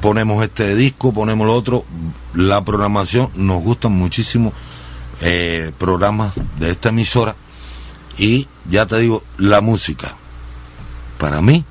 [0.00, 1.84] ponemos este disco, ponemos lo otro.
[2.34, 4.52] La programación, nos gustan muchísimo
[5.20, 7.36] eh, programas de esta emisora.
[8.16, 10.16] Y ya te digo, la música,
[11.18, 11.64] para mí,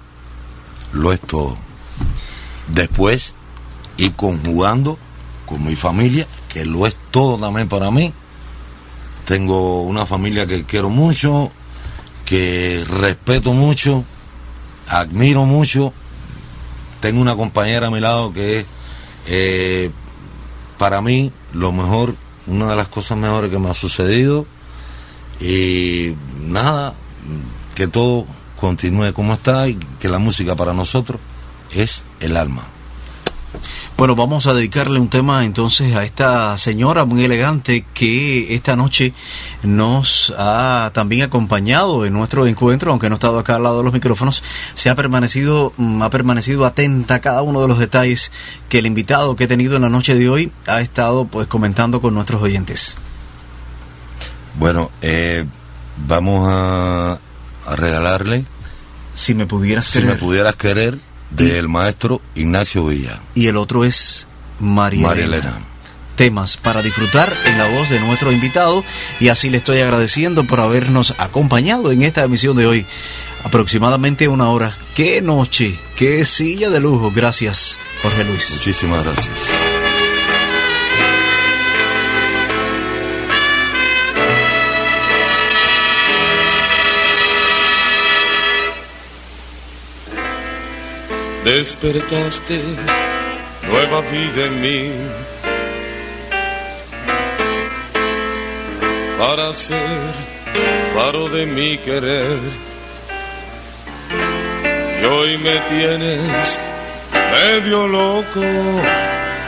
[0.93, 1.57] lo es todo.
[2.69, 3.35] Después,
[3.97, 4.97] ir conjugando
[5.45, 8.13] con mi familia, que lo es todo también para mí.
[9.27, 11.51] Tengo una familia que quiero mucho,
[12.23, 14.05] que respeto mucho,
[14.87, 15.91] admiro mucho.
[17.01, 18.65] Tengo una compañera a mi lado que es
[19.27, 19.91] eh,
[20.77, 22.15] para mí lo mejor,
[22.47, 24.45] una de las cosas mejores que me ha sucedido.
[25.41, 26.95] Y nada,
[27.75, 28.25] que todo
[28.57, 31.19] continúe como está y que la música para nosotros
[31.75, 32.63] es el alma.
[33.97, 39.11] Bueno, vamos a dedicarle un tema entonces a esta señora muy elegante que esta noche
[39.63, 43.85] nos ha también acompañado en nuestro encuentro, aunque no ha estado acá al lado de
[43.85, 44.43] los micrófonos,
[44.75, 48.31] se ha permanecido, mm, ha permanecido atenta a cada uno de los detalles
[48.69, 51.99] que el invitado que he tenido en la noche de hoy ha estado pues comentando
[51.99, 52.97] con nuestros oyentes.
[54.59, 55.43] Bueno, eh,
[56.07, 57.13] vamos a,
[57.65, 58.45] a regalarle.
[59.15, 60.13] Si me pudieras Si querer.
[60.13, 60.99] me pudieras querer,
[61.29, 63.21] del maestro Ignacio Villa.
[63.35, 64.27] Y el otro es
[64.59, 65.49] María, María Elena.
[65.49, 65.65] Elena.
[66.15, 68.83] Temas para disfrutar en la voz de nuestro invitado
[69.19, 72.85] y así le estoy agradeciendo por habernos acompañado en esta emisión de hoy.
[73.43, 74.75] Aproximadamente una hora.
[74.95, 75.79] ¡Qué noche!
[75.95, 77.11] ¡Qué silla de lujo!
[77.15, 78.51] Gracias, Jorge Luis.
[78.55, 79.51] Muchísimas gracias.
[91.47, 92.59] Despertaste
[93.69, 94.91] nueva vida en mí
[99.17, 100.11] para ser
[100.93, 102.37] faro de mi querer.
[105.01, 106.59] Y hoy me tienes
[107.31, 108.45] medio loco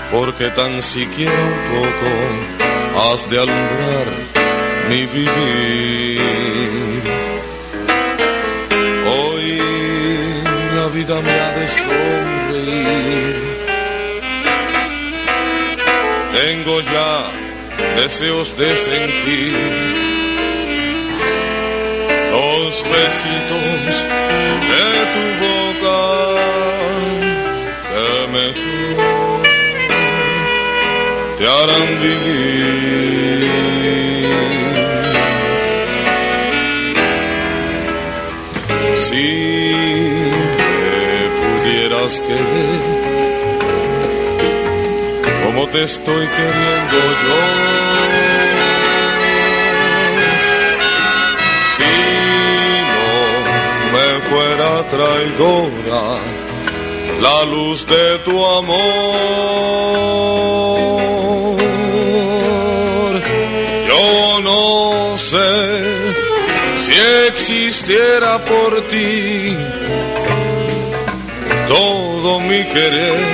[0.09, 4.07] porque tan siquiera un poco has de alumbrar
[4.87, 6.21] mi vivir.
[9.05, 9.59] Hoy
[10.75, 13.35] la vida me ha sonreír.
[16.33, 17.31] Tengo ya
[17.95, 19.57] deseos de sentir
[22.31, 24.05] los besitos
[24.71, 26.01] de tu boca
[27.91, 29.41] que mejor
[31.37, 32.79] te harán vivir.
[39.11, 39.58] Me
[42.17, 43.09] querer
[45.45, 47.39] como te estoy queriendo yo.
[51.75, 51.91] Si
[52.93, 53.11] no
[53.93, 56.05] me fuera traidora
[57.21, 58.79] la luz de tu amor,
[63.87, 65.51] yo no sé
[66.75, 66.93] si
[67.27, 69.55] existiera por ti
[71.69, 73.27] todo mi querer.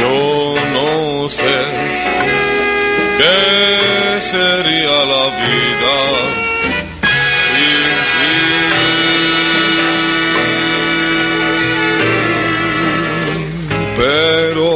[0.00, 1.58] Yo no sé
[3.18, 5.96] qué sería la vida
[7.46, 7.84] sin
[8.16, 8.38] ti.
[13.96, 14.70] Pero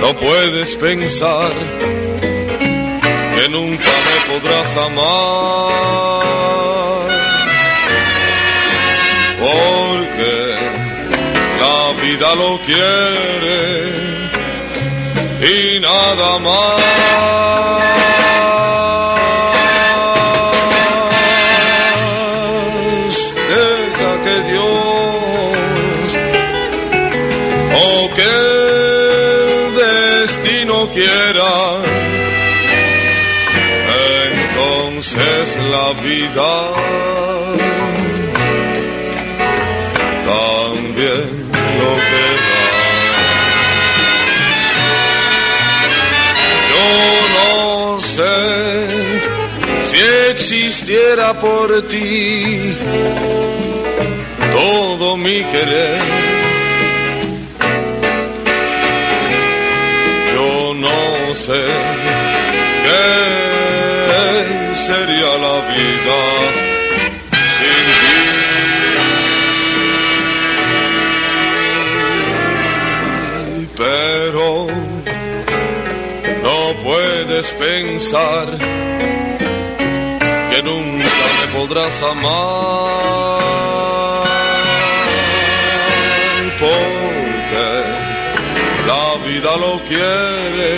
[0.00, 1.52] no puedes pensar
[3.36, 6.19] que nunca me podrás amar.
[12.10, 13.60] Vida lo quiere
[15.54, 16.80] y nada más.
[23.52, 26.08] Deja que Dios
[27.84, 31.54] o que el destino quiera,
[34.32, 35.44] entonces
[35.74, 37.09] la vida
[50.52, 52.76] existiera por ti
[54.50, 56.00] todo mi querer.
[60.34, 61.64] Yo no sé
[62.84, 63.06] qué
[64.74, 66.20] sería la vida
[67.56, 68.18] sin ti.
[73.76, 74.48] Pero
[76.42, 78.89] no puedes pensar
[81.70, 83.40] podrás amar.
[86.58, 87.70] Porque
[88.90, 90.72] la vida lo quiere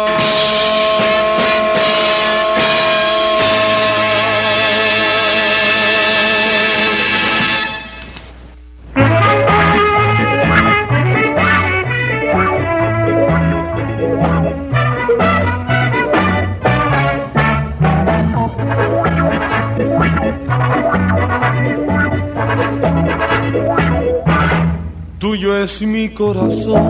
[25.22, 26.82] Tuyo es mi corazón,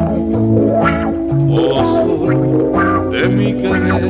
[1.51, 4.03] oh sol de mi querer,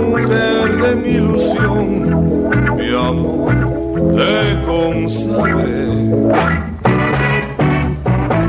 [0.00, 1.86] mujer de mi ilusión,
[2.76, 3.54] mi amor
[4.16, 5.86] te consagré.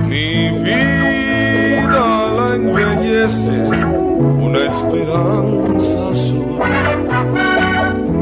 [0.08, 2.08] Mi vida
[2.38, 3.58] la embellece
[4.48, 6.60] una esperanza azul.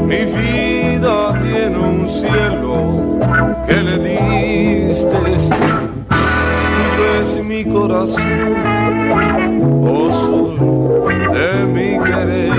[0.08, 3.13] Mi vida tiene un cielo
[7.64, 8.54] corazón,
[9.86, 10.56] oh sol
[11.32, 12.52] de mi querer.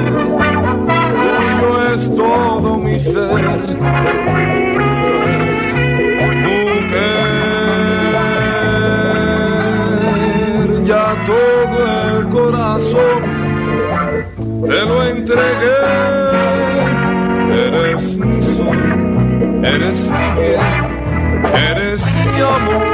[1.22, 3.30] Tuyo es todo mi ser.
[3.30, 3.51] Tuyo
[9.86, 10.84] mujer.
[10.86, 11.78] Ya todo
[12.08, 13.22] el corazón
[14.68, 15.80] te lo entregué.
[17.68, 18.80] Eres mi sol,
[19.64, 20.62] eres mi bien,
[21.53, 22.85] eres mi amor.